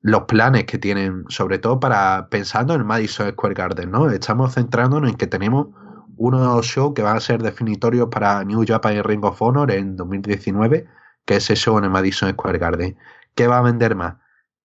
[0.00, 4.10] los planes que tienen, sobre todo para pensando en Madison Square Garden, ¿no?
[4.10, 5.68] Estamos centrándonos en que tenemos
[6.16, 9.96] unos shows que van a ser definitorios para New Japan y Ring of Honor en
[9.96, 10.86] 2019
[11.24, 12.96] que ese show en el Madison Square Garden.
[13.34, 14.16] ¿Qué va a vender más?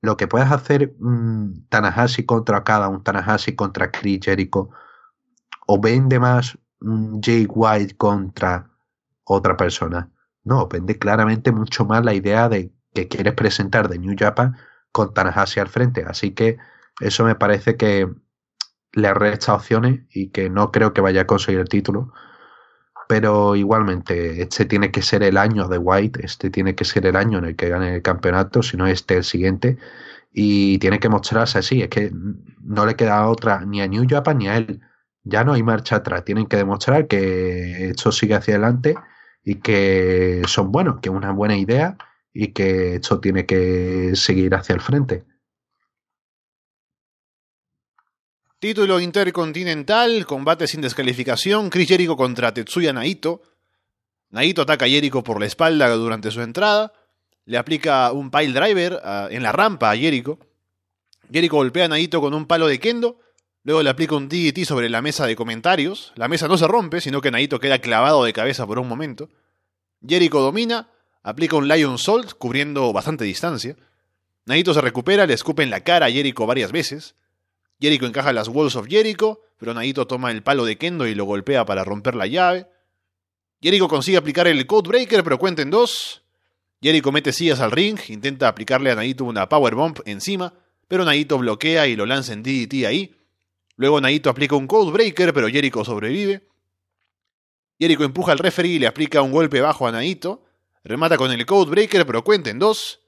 [0.01, 4.69] Lo que puedes hacer un Tanahashi contra cada, un Tanahashi contra Chris Jericho,
[5.67, 8.69] o vende más un Jay White contra
[9.23, 10.11] otra persona.
[10.43, 14.57] No, vende claramente mucho más la idea de que quieres presentar de New Japan
[14.91, 16.03] con Tanahashi al frente.
[16.05, 16.57] Así que
[16.99, 18.09] Eso me parece que
[18.93, 22.13] le resta opciones y que no creo que vaya a conseguir el título.
[23.09, 27.15] Pero igualmente, este tiene que ser el año de White, este tiene que ser el
[27.15, 29.79] año en el que gane el campeonato, si no este el siguiente.
[30.31, 32.11] Y tiene que mostrarse así, es que
[32.61, 34.81] no le queda otra ni a New Japan ni a él.
[35.23, 38.95] Ya no hay marcha atrás, tienen que demostrar que esto sigue hacia adelante
[39.43, 41.97] y que son buenos, que es una buena idea
[42.31, 45.25] y que esto tiene que seguir hacia el frente.
[48.59, 53.41] Título intercontinental, combate sin descalificación, Chris Jericho contra Tetsuya Naito.
[54.31, 56.91] Naito ataca a Jericho por la espalda durante su entrada,
[57.45, 60.39] le aplica un pile driver ah, en la rampa a Jericho.
[61.31, 63.21] Jericho golpea a Naito con un palo de kendo,
[63.63, 66.11] luego le aplica un DDT sobre la mesa de comentarios.
[66.17, 69.29] La mesa no se rompe, sino que Naito queda clavado de cabeza por un momento.
[70.05, 70.89] Jericho domina,
[71.23, 73.77] aplica un Lion Salt cubriendo bastante distancia.
[74.45, 77.15] Naito se recupera, le escupe en la cara a Jericho varias veces.
[77.79, 81.25] Jericho encaja las Walls of Jericho, pero Naito toma el palo de Kendo y lo
[81.25, 82.67] golpea para romper la llave.
[83.61, 86.23] Jericho consigue aplicar el Codebreaker, pero cuenta en dos.
[86.81, 90.53] Jericho mete sillas al ring, intenta aplicarle a Naito una Powerbomb encima,
[90.87, 93.15] pero Naito bloquea y lo lanza en DDT ahí.
[93.75, 96.47] Luego Naito aplica un Codebreaker, pero Jericho sobrevive.
[97.79, 100.43] Jericho empuja al referee y le aplica un golpe bajo a Naito.
[100.83, 102.99] Remata con el Codebreaker, pero cuenta en dos.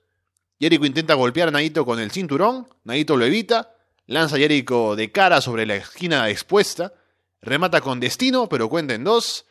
[0.60, 2.68] Jericho intenta golpear a Naito con el cinturón.
[2.84, 3.76] Naito lo evita.
[4.12, 6.94] Lanza a Jericho de cara sobre la esquina expuesta.
[7.42, 9.46] Remata con destino, pero cuenta en dos.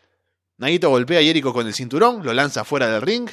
[0.58, 3.30] Naito golpea a Jericho con el cinturón, lo lanza fuera del ring.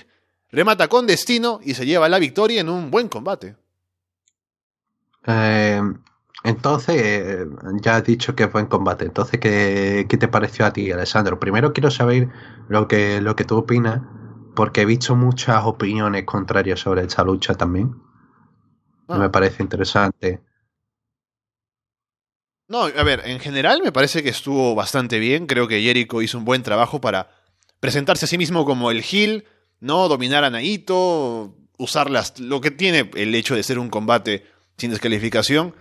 [0.50, 3.58] Remata con destino y se lleva la victoria en un buen combate.
[5.26, 5.82] Eh,
[6.46, 7.46] entonces, eh,
[7.82, 9.04] ya has dicho que fue en combate.
[9.04, 11.42] Entonces, ¿qué, ¿qué, te pareció a ti, Alessandro?
[11.42, 12.30] Primero quiero saber
[12.70, 14.02] lo que, lo que tú opinas,
[14.56, 18.02] porque he visto muchas opiniones contrarias sobre esta lucha también.
[19.10, 19.18] Ah.
[19.18, 20.47] Me parece interesante.
[22.68, 25.48] No, a ver, en general me parece que estuvo bastante bien.
[25.48, 27.32] Creo que Jericho hizo un buen trabajo para
[27.80, 29.46] presentarse a sí mismo como el heel,
[29.80, 30.10] ¿no?
[30.10, 34.46] Dominar a Naito, usar las, lo que tiene el hecho de ser un combate
[34.78, 35.76] sin descalificación.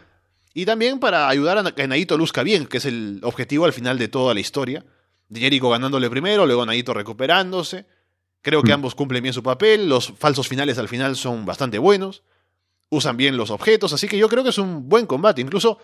[0.55, 3.99] Y también para ayudar a que Naito luzca bien, que es el objetivo al final
[3.99, 4.85] de toda la historia.
[5.35, 7.85] Jericho ganándole primero, luego Naito recuperándose.
[8.43, 8.75] Creo que mm.
[8.75, 9.89] ambos cumplen bien su papel.
[9.89, 12.23] Los falsos finales al final son bastante buenos.
[12.91, 15.41] Usan bien los objetos, así que yo creo que es un buen combate.
[15.41, 15.79] Incluso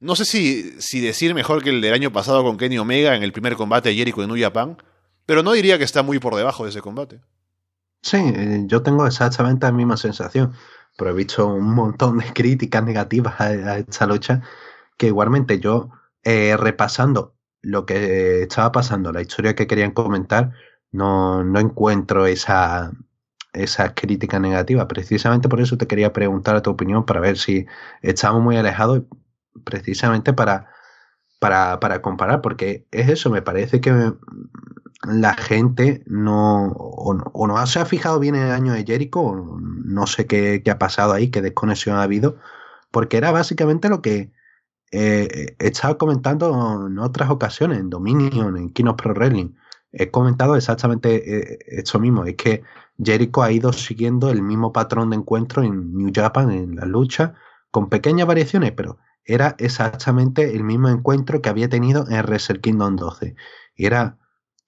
[0.00, 3.22] no sé si, si decir mejor que el del año pasado con Kenny Omega en
[3.22, 4.76] el primer combate de Jericho en New Japan,
[5.24, 7.20] pero no diría que está muy por debajo de ese combate.
[8.02, 10.52] Sí, eh, yo tengo exactamente la misma sensación,
[10.96, 14.42] pero he visto un montón de críticas negativas a, esta lucha
[14.96, 15.90] que igualmente yo,
[16.22, 20.52] eh, repasando lo que estaba pasando, la historia que querían comentar,
[20.92, 22.92] no, no encuentro esa,
[23.52, 24.86] esa crítica negativa.
[24.88, 27.66] Precisamente por eso te quería preguntar a tu opinión para ver si
[28.02, 29.02] estamos muy alejados
[29.64, 30.68] precisamente para,
[31.38, 34.12] para, para comparar, porque es eso, me parece que
[35.04, 39.58] la gente no o, no se ha fijado bien en el año de Jericho, o
[39.60, 42.36] no sé qué, qué, ha pasado ahí, qué desconexión ha habido,
[42.90, 44.32] porque era básicamente lo que
[44.92, 49.54] eh, he estado comentando en otras ocasiones, en Dominion, en Kino Pro Wrestling.
[49.92, 52.62] He comentado exactamente eh, esto mismo, es que
[53.02, 57.34] Jericho ha ido siguiendo el mismo patrón de encuentro en New Japan, en la lucha,
[57.70, 62.96] con pequeñas variaciones, pero era exactamente el mismo encuentro que había tenido en Wrestle Kingdom
[62.96, 63.34] 12.
[63.76, 64.18] Y era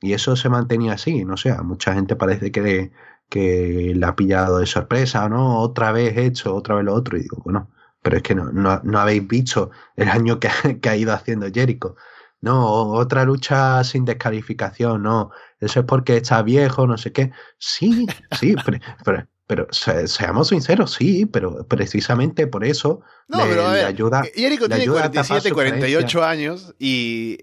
[0.01, 2.93] y eso se mantenía así, no sé, mucha gente parece que,
[3.29, 5.59] que la ha pillado de sorpresa, ¿no?
[5.61, 7.71] Otra vez hecho, otra vez lo otro, y digo, bueno,
[8.03, 10.39] pero es que no, no, habéis visto el año
[10.81, 11.97] que, ha ido haciendo Jericho.
[12.41, 17.33] No, otra lucha sin descalificación, no, eso es porque está viejo, no sé qué.
[17.59, 18.07] Sí,
[18.39, 18.55] sí,
[19.05, 19.27] pero
[19.73, 24.23] seamos sinceros, sí, pero precisamente por eso no, le, pero ayuda.
[24.35, 27.39] Jericho tiene 47, 48 años y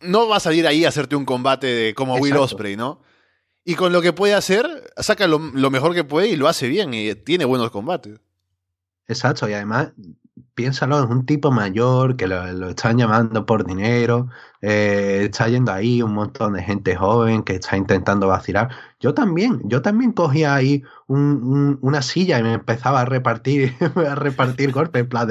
[0.00, 3.02] no va a salir ahí a hacerte un combate de como Will Osprey, ¿no?
[3.64, 6.94] Y con lo que puede hacer, saca lo, mejor que puede y lo hace bien
[6.94, 8.18] y tiene buenos combates.
[9.06, 9.92] Exacto, y además,
[10.54, 14.28] piénsalo, es un tipo mayor que lo, están llamando por dinero,
[14.60, 18.70] eh, está yendo ahí un montón de gente joven que está intentando vacilar.
[19.00, 24.72] Yo también, yo también cogía ahí una silla y me empezaba a repartir, a repartir
[24.72, 25.28] golpes plan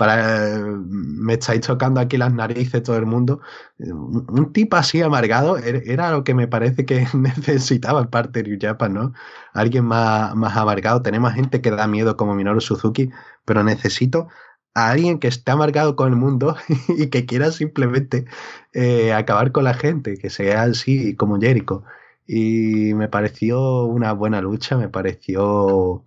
[0.00, 3.40] para, me estáis tocando aquí las narices todo el mundo.
[3.78, 8.58] Un, tipo así amargado er, era lo que me parece que necesitaba en parte de
[8.60, 9.12] Japan, ¿no?
[9.52, 11.02] Alguien más, más amargado.
[11.02, 13.10] Tenemos gente que da miedo como Minoru Suzuki,
[13.44, 14.28] pero necesito
[14.74, 16.56] a alguien que esté amargado con el mundo
[16.88, 18.26] y que quiera simplemente
[18.72, 21.84] eh, acabar con la gente, que sea así como Jericho.
[22.26, 26.04] Y me pareció una buena lucha, me pareció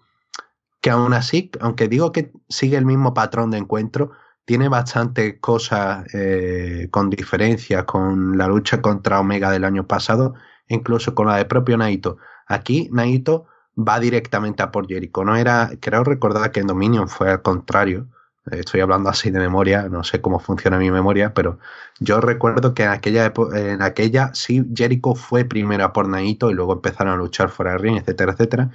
[0.81, 4.11] que aún así, aunque digo que sigue el mismo patrón de encuentro,
[4.45, 10.35] tiene bastantes cosas eh, con diferencias con la lucha contra Omega del año pasado,
[10.67, 12.17] incluso con la de propio Naito.
[12.47, 13.45] Aquí Naito
[13.77, 15.23] va directamente a por Jericho.
[15.23, 18.07] No era, creo recordar que en Dominion fue al contrario.
[18.51, 21.59] Estoy hablando así de memoria, no sé cómo funciona mi memoria, pero
[21.99, 26.73] yo recuerdo que en aquella, en aquella sí Jericho fue primero por Naito y luego
[26.73, 28.71] empezaron a luchar fuera de ring, etcétera, etcétera.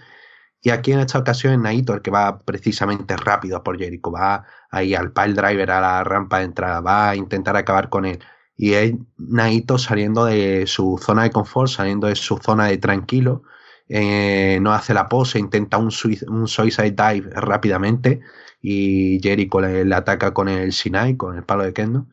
[0.63, 4.47] Y aquí en esta ocasión es Naito el que va precisamente rápido por Jericho, va
[4.71, 8.21] ahí al pile driver, a la rampa de entrada, va a intentar acabar con él.
[8.57, 13.43] Y es Naito saliendo de su zona de confort, saliendo de su zona de tranquilo,
[13.89, 18.21] eh, no hace la pose, intenta un suicide dive rápidamente
[18.61, 22.07] y Jericho le, ataca con el Sinai, con el palo de Kendo.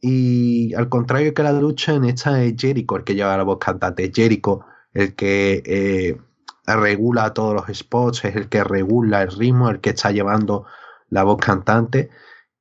[0.00, 3.58] Y al contrario que la lucha, en esta es Jericho el que lleva la voz
[3.58, 6.18] cantante, Jericho el que eh,
[6.66, 10.66] regula todos los spots, es el que regula el ritmo, el que está llevando
[11.10, 12.10] la voz cantante.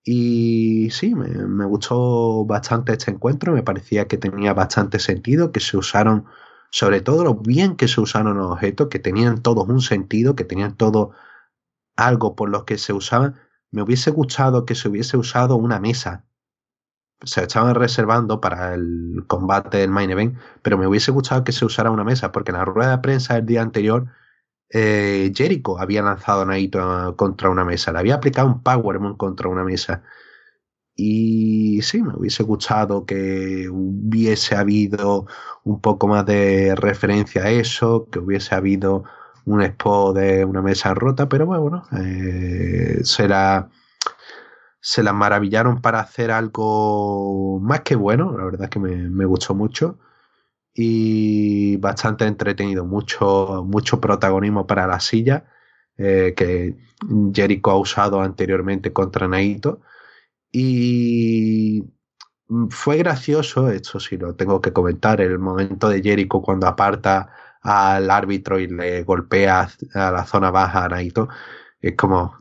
[0.04, 5.60] Y sí, me, me, gustó bastante este encuentro, me parecía que tenía bastante sentido, que
[5.60, 6.26] se usaron,
[6.70, 10.44] sobre todo lo bien que se usaron los objetos, que tenían todos un sentido, que
[10.44, 11.12] tenían todo
[11.96, 13.36] algo por lo que se usaban,
[13.72, 16.26] me hubiese gustado que se hubiese usado una mesa.
[17.24, 21.66] Se estaban reservando para el combate del main event, pero me hubiese gustado que se
[21.66, 24.08] usara una mesa, porque en la rueda de prensa del día anterior,
[24.70, 29.50] eh, Jericho había lanzado a Naito contra una mesa, le había aplicado un Powerbomb contra
[29.50, 30.04] una mesa.
[30.96, 35.26] Y sí, me hubiese gustado que hubiese habido
[35.64, 39.04] un poco más de referencia a eso, que hubiese habido
[39.46, 43.70] un expo de una mesa rota, pero bueno, eh, se, la,
[44.80, 49.54] se la maravillaron para hacer algo más que bueno, la verdad es que me, gustó
[49.54, 50.00] mucho
[50.74, 55.46] y bastante entretenido, mucho, mucho protagonismo para la silla
[55.98, 56.76] eh, que
[57.34, 59.82] Jericho ha usado anteriormente contra Naito
[60.52, 61.84] y
[62.70, 67.30] fue gracioso, esto sí lo tengo que comentar, el momento de Jericho cuando aparta
[67.66, 71.28] al árbitro y le golpea a la zona baja a Naito,
[71.82, 72.38] es como,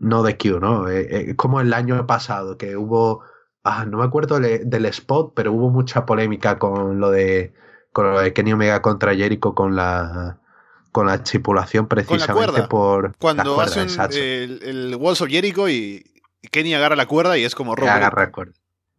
[0.00, 0.88] no de Q, ¿no?
[0.88, 3.22] Es, eh, eh, como el año pasado, que hubo,
[3.62, 7.54] ah, no me acuerdo del spot, pero hubo mucha polémica con lo de,
[7.92, 10.38] con lo de Kenny Omega contra Jericho con la,
[10.90, 16.04] con la estipulación precisamente por cuando hacen el, el, Walls of Jericho y
[16.50, 17.90] Kenny agarra la cuerda y es como robo.
[17.90, 18.54] Agarra la cuerda.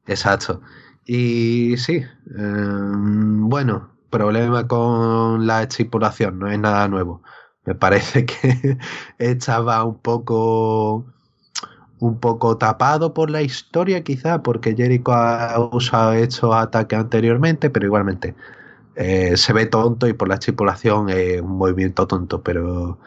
[0.07, 0.61] Exacto.
[1.05, 2.03] Y sí,
[2.37, 7.21] em, bueno, problema con la estipulación, no es nada nuevo.
[7.65, 8.77] Me parece que
[9.17, 11.05] estaba un poco
[11.99, 17.85] un poco tapado por la historia quizá porque Jericho ha usado estos ataques anteriormente pero
[17.87, 18.35] igualmente
[18.95, 22.99] eh, se ve tonto y por la estipulación es un movimiento tonto pero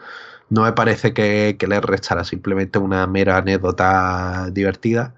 [0.49, 5.13] no me parece que, que le restara simplemente una mera anécdota divertida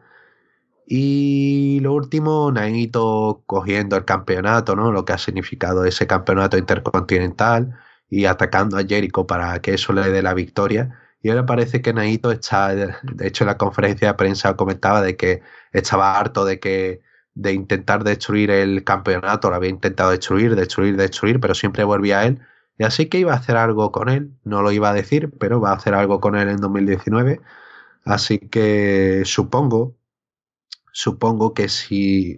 [0.93, 4.91] y lo último, Naito cogiendo el campeonato, ¿no?
[4.91, 7.79] Lo que ha significado ese campeonato intercontinental
[8.09, 10.99] y atacando a Jericho para que eso le dé la victoria.
[11.21, 15.15] Y ahora parece que Naito está, de hecho en la conferencia de prensa comentaba de
[15.15, 16.99] que estaba harto de que
[17.35, 22.25] de intentar destruir el campeonato, lo había intentado destruir, destruir, destruir, pero siempre volvía a
[22.25, 22.39] él.
[22.77, 25.61] Y así que iba a hacer algo con él, no lo iba a decir, pero
[25.61, 27.39] va a hacer algo con él en 2019.
[28.03, 29.95] Así que supongo
[30.91, 32.37] supongo que si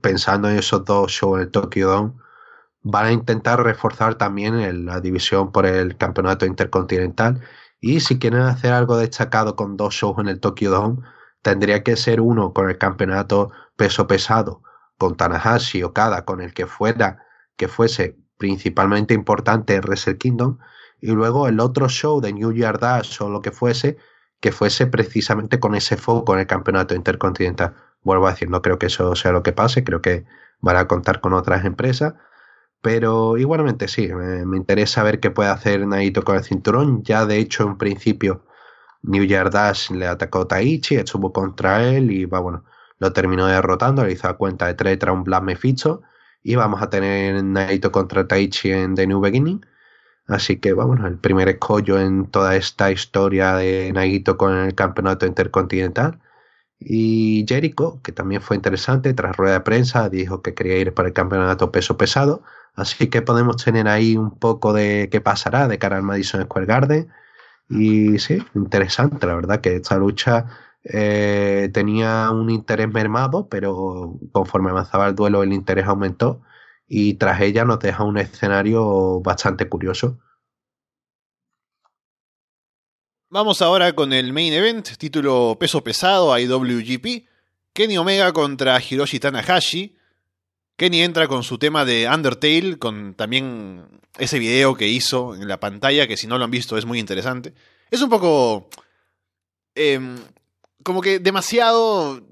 [0.00, 2.12] pensando en esos dos shows en el Tokyo Dome,
[2.82, 7.40] van a intentar reforzar también la división por el campeonato intercontinental.
[7.80, 11.02] Y si quieren hacer algo destacado con dos shows en el Tokyo Dome,
[11.42, 14.62] tendría que ser uno con el campeonato peso pesado,
[14.98, 17.24] con Tanahashi o Kada, con el que fuera,
[17.56, 20.58] que fuese principalmente importante en Wrestle Kingdom,
[21.00, 23.98] y luego el otro show de New Year Dash o lo que fuese,
[24.40, 28.78] que fuese precisamente con ese foco en el campeonato intercontinental vuelvo a decir, no creo
[28.78, 30.24] que eso sea lo que pase, creo que
[30.60, 32.14] van a contar con otras empresas,
[32.82, 37.38] pero igualmente sí, me, interesa ver qué puede hacer Naito con el cinturón, ya de
[37.38, 38.44] hecho en principio
[39.02, 42.64] New Year Dash le atacó Taichi, estuvo contra él y va bueno,
[42.98, 46.02] lo terminó derrotando, le hizo a cuenta de tres tras un Black Meficho
[46.42, 49.64] y vamos a tener Naito contra Taichi en The New Beginning.
[50.26, 55.26] Así que vamos, el primer escollo en toda esta historia de Naito con el campeonato
[55.26, 56.20] intercontinental.
[56.80, 61.08] Y Jericho, que también fue interesante, tras rueda de prensa, dijo que quería ir para
[61.08, 62.42] el campeonato peso pesado.
[62.74, 66.66] Así que podemos tener ahí un poco de qué pasará de cara al Madison Square
[66.66, 67.08] Garden.
[67.68, 70.46] Y sí, interesante, la verdad que esta lucha
[70.84, 76.42] eh, tenía un interés mermado, pero conforme avanzaba el duelo el interés aumentó
[76.88, 80.18] y tras ella nos deja un escenario bastante curioso.
[83.32, 87.28] Vamos ahora con el main event, título peso pesado IWGP.
[87.72, 89.96] Kenny Omega contra Hiroshi Tanahashi.
[90.76, 93.86] Kenny entra con su tema de Undertale, con también
[94.18, 96.98] ese video que hizo en la pantalla, que si no lo han visto es muy
[96.98, 97.54] interesante.
[97.88, 98.68] Es un poco...
[99.76, 100.18] Em,
[100.82, 102.26] como que demasiado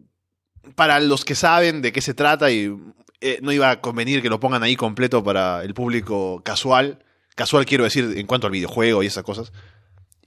[0.74, 2.76] para los que saben de qué se trata y
[3.20, 7.04] eh, no iba a convenir que lo pongan ahí completo para el público casual.
[7.36, 9.52] Casual quiero decir en cuanto al videojuego y esas cosas.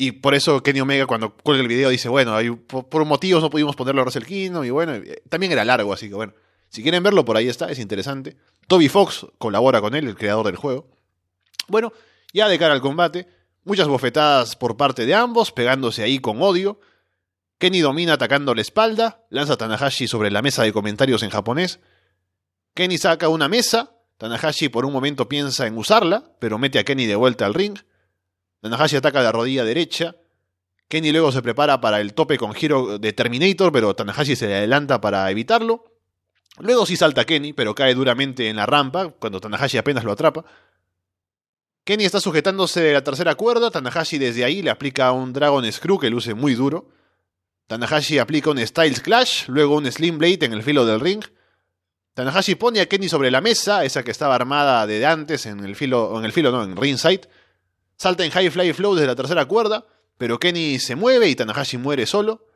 [0.02, 2.36] Y por eso Kenny Omega cuando cuelga el video dice, bueno,
[2.66, 6.10] por, motivos no pudimos ponerlo a Russell Kingdom y bueno, eh, también era largo, así
[6.10, 6.34] que bueno.
[6.70, 8.36] Si quieren verlo, por ahí está, es interesante.
[8.66, 10.88] Toby Fox colabora con él, el creador del juego.
[11.68, 11.94] Bueno,
[12.34, 13.28] ya de cara al combate,
[13.64, 16.80] muchas bofetadas por parte de ambos, pegándose ahí con odio.
[17.60, 21.80] Kenny domina atacando la espalda, lanza a Tanahashi sobre la mesa de comentarios en japonés.
[22.74, 27.06] Kenny saca una mesa, Tanahashi por un momento piensa en usarla, pero mete a Kenny
[27.06, 27.78] de vuelta al ring.
[28.62, 30.16] Tanahashi ataca la rodilla derecha.
[30.88, 34.58] Kenny luego se prepara para el tope con giro de Terminator, pero Tanahashi se le
[34.58, 35.86] adelanta para evitarlo.
[36.60, 40.46] Luego sí salta Kenny, pero cae duramente en la rampa, cuando Tanahashi apenas lo atrapa.
[41.84, 45.98] Kenny está sujetándose de la tercera cuerda, Tanahashi desde ahí le aplica un Dragon Screw
[45.98, 46.90] que luce muy duro.
[47.68, 51.24] Tanahashi aplica un Styles Clash, luego un Slim Blade en el filo del ring.
[52.14, 55.76] Tanahashi pone a Kenny sobre la mesa, esa que estaba armada de antes en el
[55.76, 57.28] filo, en el filo no, en ringside.
[58.02, 59.86] Salta en High Fly Flow desde la tercera cuerda,
[60.18, 62.48] pero Kenny se mueve y Tanahashi muere solo.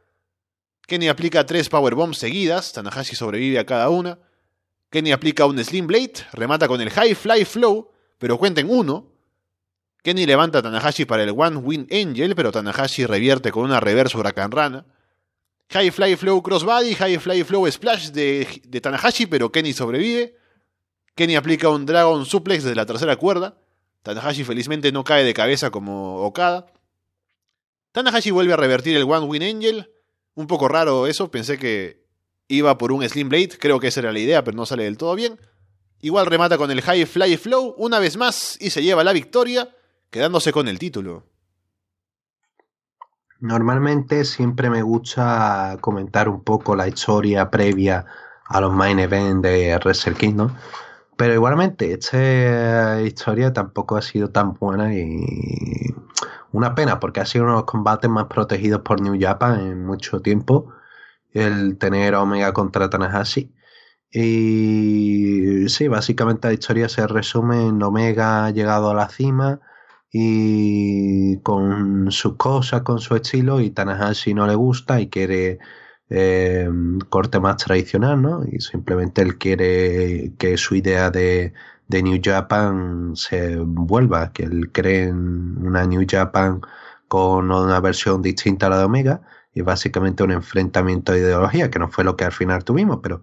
[0.87, 4.17] Kenny aplica tres powerbombs seguidas, Tanahashi sobrevive a cada una.
[4.89, 9.11] Kenny aplica un Slim Blade, remata con el High Fly Flow, pero cuenta en uno.
[10.01, 14.17] Kenny levanta a Tanahashi para el One Win Angel, pero Tanahashi revierte con una reverse
[14.17, 14.87] Huracan Rana.
[15.69, 20.39] High Fly Flow Crossbody, High Fly Flow Splash de, de Tanahashi, pero Kenny sobrevive.
[21.13, 23.59] Kenny aplica un Dragon Suplex desde la tercera cuerda.
[24.05, 26.67] Tanahashi felizmente no cae de cabeza como Okada.
[27.91, 29.91] Tanahashi vuelve a revertir el One Win Angel,
[30.35, 32.05] un poco raro eso, pensé que
[32.47, 34.97] iba por un Slim Blade, creo que esa era la idea, pero no sale del
[34.97, 35.39] todo bien.
[36.01, 39.69] Igual remata con el High Fly Flow una vez más y se lleva la victoria,
[40.11, 41.23] quedándose con el título.
[43.39, 48.05] Normalmente siempre me gusta comentar un poco la historia previa
[48.45, 50.51] a los main events de Wrestle Kingdom.
[51.17, 55.23] Pero igualmente, esta historia tampoco ha sido tan buena y
[56.51, 59.85] una pena, porque ha sido uno de los combates más protegidos por New Japan en
[59.85, 60.73] mucho tiempo.
[61.33, 63.53] El tener Omega contra Tanahashi.
[64.11, 69.59] Y sí, básicamente la historia se resume en Omega ha llegado a la cima
[70.11, 75.59] y con sus cosas, con su estilo, y Tanahashi no le gusta y quiere
[76.09, 76.69] eh,
[77.09, 78.43] corte más tradicional, ¿no?
[78.49, 81.53] Y simplemente él quiere que su idea de
[81.87, 86.61] de New Japan se vuelva, que él cree en una New Japan
[87.07, 89.21] con una versión distinta a la de Omega
[89.53, 93.21] y básicamente un enfrentamiento de ideología, que no fue lo que al final tuvimos, pero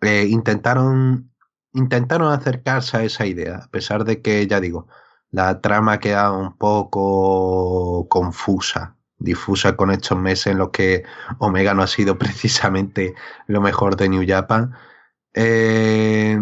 [0.00, 1.30] eh, intentaron,
[1.72, 4.88] intentaron acercarse a esa idea, a pesar de que, ya digo,
[5.30, 11.04] la trama queda un poco confusa, difusa con estos meses en los que
[11.38, 13.14] Omega no ha sido precisamente
[13.46, 14.74] lo mejor de New Japan.
[15.34, 16.40] Eh,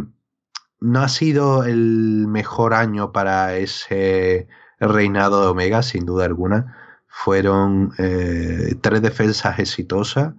[0.81, 4.49] no ha sido el mejor año para ese
[4.81, 6.77] reinado de Omega, sin duda alguna.
[7.07, 10.35] Fueron eh, tres defensas exitosas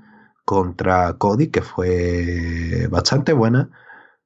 [0.45, 3.69] contra Cody, que fue bastante buena.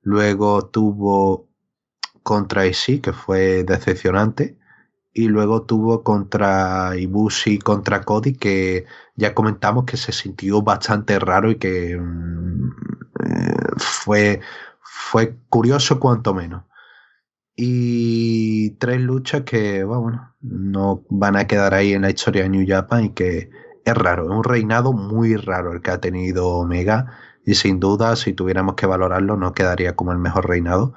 [0.01, 1.47] Luego tuvo
[2.23, 4.57] contra Ishii, que fue decepcionante.
[5.17, 8.85] Y luego tuvo contra Ibushi, contra Cody, que
[9.15, 12.69] ya comentamos que se sintió bastante raro y que mm,
[13.25, 14.41] eh, fue
[14.81, 16.63] fue curioso cuanto menos.
[17.55, 22.65] Y tres luchas que, bueno, no van a quedar ahí en la historia de New
[22.67, 23.49] Japan y que
[23.85, 27.07] es raro, es un reinado muy raro el que ha tenido Omega
[27.45, 30.93] y sin duda si tuviéramos que valorarlo no quedaría como el mejor reinado.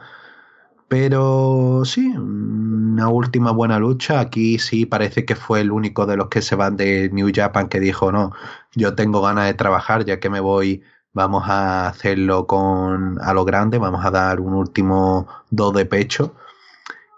[0.91, 4.19] Pero sí, una última buena lucha.
[4.19, 7.69] Aquí sí parece que fue el único de los que se van de New Japan
[7.69, 8.33] que dijo, no,
[8.75, 13.45] yo tengo ganas de trabajar ya que me voy vamos a hacerlo con a lo
[13.45, 16.35] grande, vamos a dar un último dos de pecho.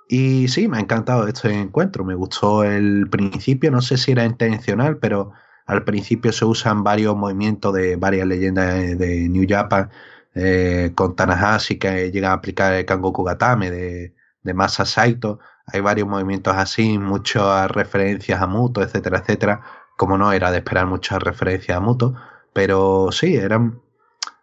[0.09, 4.25] Y sí, me ha encantado este encuentro, me gustó el principio, no sé si era
[4.27, 5.33] intencional, pero
[5.67, 9.91] al principio se usan varios movimientos de varias leyendas de, New Japan,
[10.35, 15.81] eh, con Tanahashi que llega a aplicar el Kangoku Gatame de, de Masa Saito, hay
[15.81, 19.63] varios movimientos así, muchas referencias a Muto, etcétera, etcétera,
[19.97, 22.15] como no era de esperar muchas referencias a Muto,
[22.53, 23.81] pero sí, eran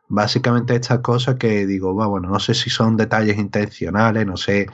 [0.08, 4.68] básicamente estas cosas que digo, bueno, no sé si son detalles intencionales, no sé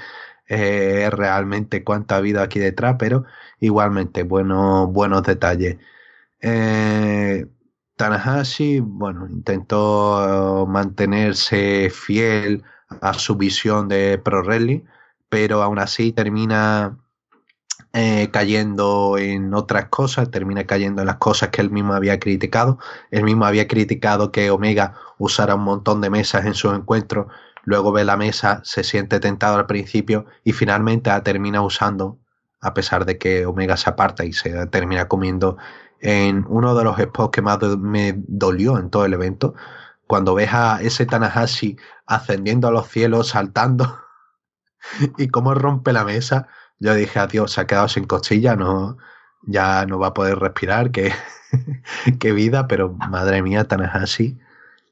[0.47, 3.25] eh, realmente cuánto ha habido aquí detrás, pero
[3.59, 5.77] igualmente buenos, buenos detalles.
[6.41, 7.47] Eh,
[7.95, 12.63] Tanahashi, bueno, intentó mantenerse fiel
[13.01, 14.81] a su visión de Pro Wrestling,
[15.29, 16.97] pero aún así termina
[17.93, 22.77] eh, cayendo en otras cosas, termina cayendo en las cosas que él mismo había criticado.
[23.11, 27.27] Él mismo había criticado que Omega usara un montón de mesas en sus encuentros,
[27.63, 32.19] luego ve la mesa, se siente tentado al principio y finalmente termina usando,
[32.59, 35.57] a pesar de que Omega se aparta y se termina comiendo
[36.05, 39.55] en uno de los spots que más me dolió en todo el evento,
[40.05, 43.99] cuando ves a ese Tanahashi ascendiendo a los cielos, saltando
[45.17, 46.47] y cómo rompe la mesa,
[46.79, 48.99] yo dije, adiós, se ha quedado sin costilla, no,
[49.47, 51.11] ya no va a poder respirar, qué,
[52.19, 54.37] qué vida, pero madre mía, Tanahashi,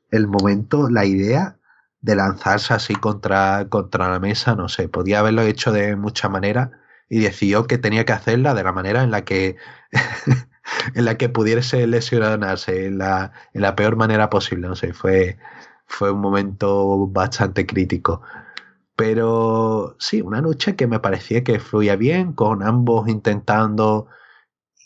[0.09, 1.57] el momento, la idea
[2.01, 6.71] de lanzarse así contra, contra la mesa, no sé, podía haberlo hecho de mucha manera
[7.07, 9.57] y decidió que tenía que hacerla de la manera en la que
[10.95, 14.67] en la que pudiese lesionarse en la, en la peor manera posible.
[14.67, 15.37] No sé, fue,
[15.87, 18.21] fue un momento bastante crítico.
[18.95, 24.07] Pero sí, una lucha que me parecía que fluía bien, con ambos intentando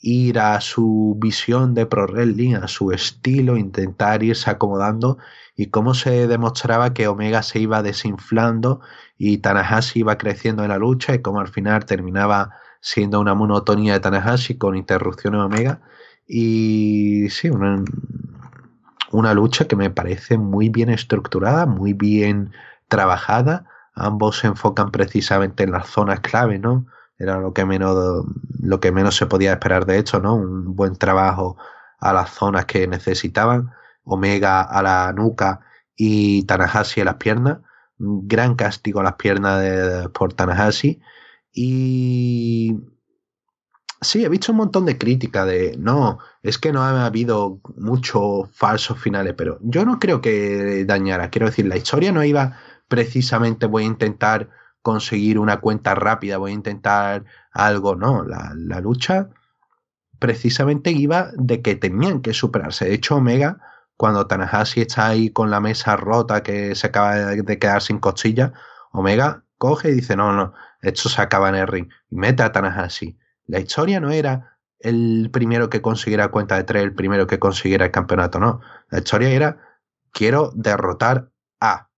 [0.02, 5.18] ir a su visión de pro wrestling, a su estilo, intentar irse acomodando
[5.56, 8.80] y cómo se demostraba que Omega se iba desinflando
[9.18, 12.52] y Tanahashi iba creciendo en la lucha y cómo al final terminaba
[12.82, 15.82] siendo una monotonía de Tanahashi con interrupciones Omega.
[16.28, 17.84] Y sí, una,
[19.12, 22.52] una lucha que me parece muy bien estructurada, muy bien
[22.88, 23.66] trabajada.
[23.94, 26.86] Ambos se enfocan precisamente en las zonas clave, ¿no?
[27.18, 28.26] Era lo que menos,
[28.62, 30.36] lo que menos se podía esperar de hecho, ¿no?
[30.36, 31.58] Un buen trabajo
[32.00, 33.72] a las zonas que necesitaban.
[34.04, 35.62] Omega a la nuca
[35.96, 37.60] y Tanahashi a las piernas.
[38.00, 41.02] Un gran castigo a las piernas de, por Tanahashi
[41.60, 42.78] y
[44.00, 48.48] sí, he visto un montón de crítica de no, es que no ha habido muchos
[48.52, 51.32] falsos finales, pero yo no creo que dañara.
[51.32, 52.58] Quiero decir, la historia no iba
[52.88, 54.52] precisamente voy a intentar
[54.84, 59.30] conseguir una cuenta rápida, voy a intentar algo, no, la, la lucha
[60.20, 62.86] precisamente iba de que tenían que superarse.
[62.86, 63.58] De hecho, Omega,
[63.96, 68.54] cuando Tanahashi está ahí con la mesa rota que se acaba de quedar sin costilla,
[68.92, 70.54] Omega coge y dice, no, no,
[70.90, 71.90] esto se acaba el ring.
[72.10, 73.18] Y mete a Tanahashi.
[73.48, 77.86] La historia no era el primero que consiguiera cuenta de tres, el primero que consiguiera
[77.86, 78.62] el campeonato, no.
[78.90, 79.58] La historia era,
[80.12, 81.90] quiero derrotar a.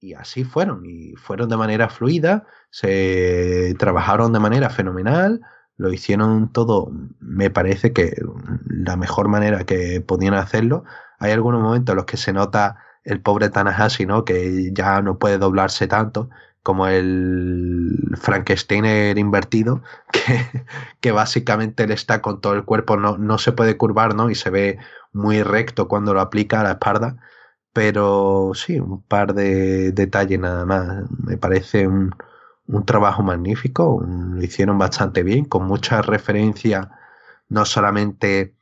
[0.00, 5.40] Y así fueron, y fueron de manera fluida, se trabajaron de manera fenomenal,
[5.76, 6.90] lo hicieron todo,
[7.20, 8.14] me parece que
[8.68, 10.84] la mejor manera que podían hacerlo.
[11.18, 14.24] Hay algunos momentos en los que se nota el pobre Tanahashi, ¿no?
[14.24, 16.30] Que ya no puede doblarse tanto
[16.62, 19.82] como el Frankenstein invertido,
[20.12, 20.64] que,
[21.00, 24.30] que, básicamente él está con todo el cuerpo, no, no se puede curvar, ¿no?
[24.30, 24.78] Y se ve
[25.12, 27.16] muy recto cuando lo aplica a la espalda.
[27.72, 31.04] Pero sí, un par de detalles nada más.
[31.24, 32.14] Me parece un,
[32.66, 36.90] un trabajo magnífico, lo hicieron bastante bien, con mucha referencia
[37.48, 38.54] no solamente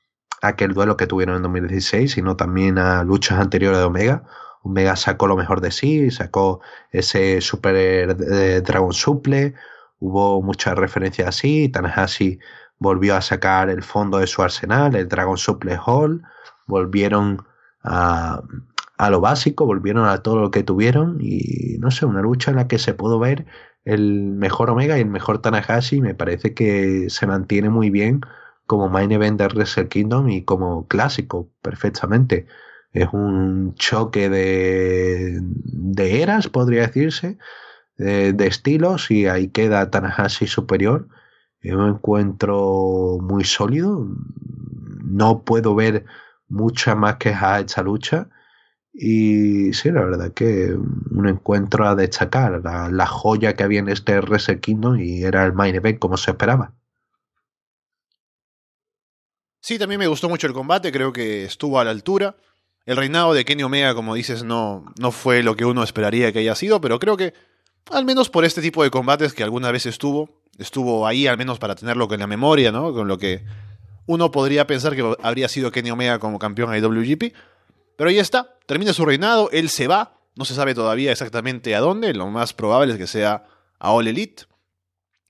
[0.43, 4.25] a aquel duelo que tuvieron en 2016, sino también a luchas anteriores de Omega.
[4.63, 6.61] Omega sacó lo mejor de sí, sacó
[6.91, 9.55] ese Super eh, Dragon Suple,
[9.99, 12.39] hubo muchas referencias así, Tanahashi
[12.79, 16.23] volvió a sacar el fondo de su arsenal, el Dragon Suple Hall,
[16.67, 17.47] volvieron
[17.83, 18.43] a,
[18.99, 22.57] a lo básico, volvieron a todo lo que tuvieron y no sé, una lucha en
[22.59, 23.47] la que se pudo ver
[23.85, 28.21] el mejor Omega y el mejor Tanahashi, me parece que se mantiene muy bien
[28.67, 32.47] como main event de Wrestle Kingdom y como clásico perfectamente
[32.93, 37.39] es un choque de, de eras, podría decirse,
[37.97, 41.09] de, estilos, y ahí queda Tanahashi superior.
[41.61, 44.09] Es un encuentro muy sólido.
[45.05, 46.07] No puedo ver
[46.49, 48.29] mucha más que a esta lucha.
[48.93, 54.21] Y sí, la verdad que un encuentro a destacar, la, joya que había en este
[54.61, 56.75] Kingdom y era el main event como se esperaba.
[59.61, 62.35] Sí, también me gustó mucho el combate, creo que estuvo a la altura.
[62.87, 66.41] El reinado de Kenny Omega, como dices, no, no fue lo que uno esperaría que
[66.41, 67.35] haya sido, pero creo que,
[67.91, 71.59] al menos por este tipo de combates que alguna vez estuvo, estuvo ahí al menos
[71.59, 72.93] para tenerlo en la memoria, ¿no?
[72.93, 73.45] Con lo que
[74.07, 77.35] uno podría pensar que habría sido Kenny Omega como campeón IWGP.
[77.97, 81.81] Pero ahí está, termina su reinado, él se va, no se sabe todavía exactamente a
[81.81, 83.45] dónde, lo más probable es que sea
[83.79, 84.45] a All Elite.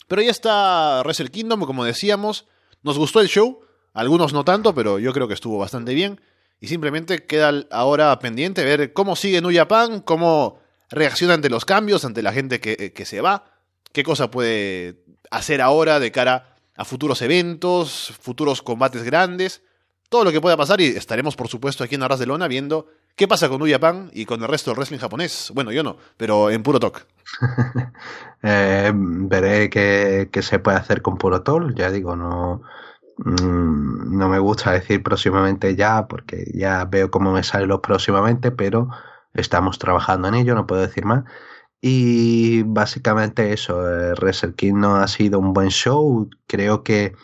[0.07, 2.47] Pero ahí está Wrestle Kingdom, como decíamos,
[2.83, 3.61] nos gustó el show,
[3.93, 6.21] algunos no tanto, pero yo creo que estuvo bastante bien.
[6.61, 10.61] Y simplemente queda ahora pendiente ver cómo sigue New Japan, cómo
[10.91, 13.45] reacciona ante los cambios, ante la gente que, que se va.
[13.93, 19.63] qué cosa puede hacer ahora de cara a futuros eventos, futuros combates grandes,
[20.09, 22.89] todo lo que pueda pasar y estaremos por supuesto aquí en Arras de Lona viendo
[23.17, 25.53] qué pasa con New Japan y con el resto del wrestling japonés.
[25.55, 27.07] Bueno, yo no, pero en puro talk.
[28.43, 32.63] eh, veré qué, qué, se puede hacer con puro talk, ya digo, no,
[33.25, 38.89] no me gusta decir próximamente ya porque ya veo cómo me salen los próximamente, pero
[39.35, 41.25] estamos trabajando en ello, no puedo decir más.
[41.81, 46.29] Y básicamente eso, eh, Wrestle no ha sido un buen show.
[46.47, 47.15] Creo que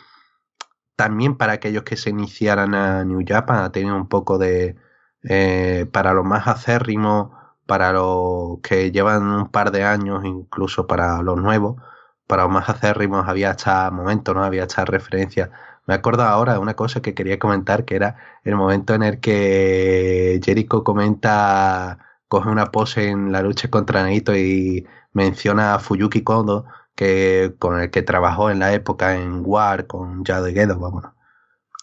[0.95, 4.75] también para aquellos que se iniciaran a New Japan ha tenido un poco de...
[5.23, 7.31] Eh, para los más acérrimos,
[7.65, 11.81] para los que llevan un par de años, incluso para los nuevos,
[12.27, 14.43] para los más acérrimos había hasta momento, ¿no?
[14.43, 15.51] Había hasta referencia.
[15.87, 19.19] Me acuerdo ahora de una cosa que quería comentar, que era el momento en el
[19.19, 26.23] que Jericho comenta coge una pose en la lucha contra Naito y menciona a Fuyuki
[26.23, 26.65] Kondo,
[26.95, 31.05] que, con el que trabajó en la época en War con Yado Gedo, vamos.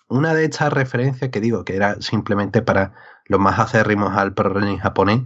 [0.08, 2.94] Una de estas referencias que digo que era simplemente para
[3.26, 5.22] los más acérrimos al pro japonés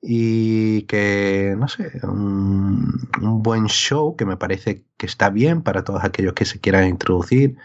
[0.00, 3.08] y que, no sé, un,
[3.42, 7.56] buen show que me parece que está bien para todos aquellos que se quieran introducir.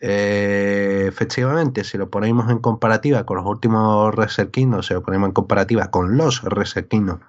[0.00, 4.14] Eh, efectivamente, si lo ponemos en comparativa con los últimos
[4.52, 6.40] Kingdom, si lo ponemos en comparativa con los
[6.88, 7.20] Kingdom,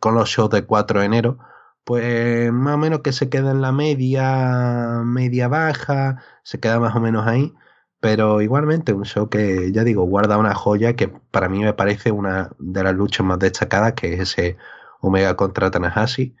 [0.00, 1.38] con los shows de 4 de enero,
[1.84, 6.96] pues más o menos que se queda en la media, media baja, se queda más
[6.96, 7.54] o menos ahí,
[8.00, 12.10] pero igualmente un show que, ya digo, guarda una joya que para mí me parece
[12.12, 14.56] una de las luchas más destacadas, que es ese
[15.00, 16.36] Omega contra Tanahashi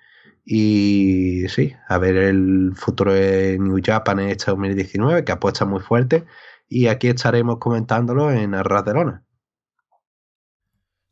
[0.48, 5.80] y sí, a ver el futuro de New Japan en este 2019, que apuesta muy
[5.80, 6.24] fuerte.
[6.68, 9.24] Y aquí estaremos comentándolo en Arras de Lona.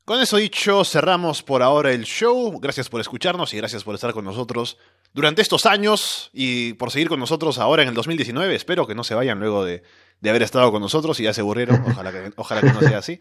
[0.04, 2.60] Con eso dicho, cerramos por ahora el show.
[2.60, 4.78] Gracias por escucharnos y gracias por estar con nosotros
[5.12, 8.54] durante estos años y por seguir con nosotros ahora en el 2019.
[8.54, 9.82] Espero que no se vayan luego de,
[10.20, 11.82] de haber estado con nosotros y ya se aburrieron.
[11.90, 13.20] Ojalá que, ojalá que no sea así.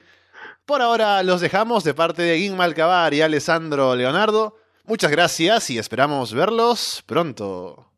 [0.65, 4.57] Por ahora los dejamos de parte de Guim Malcabar y Alessandro Leonardo.
[4.85, 7.92] Muchas gracias y esperamos verlos pronto.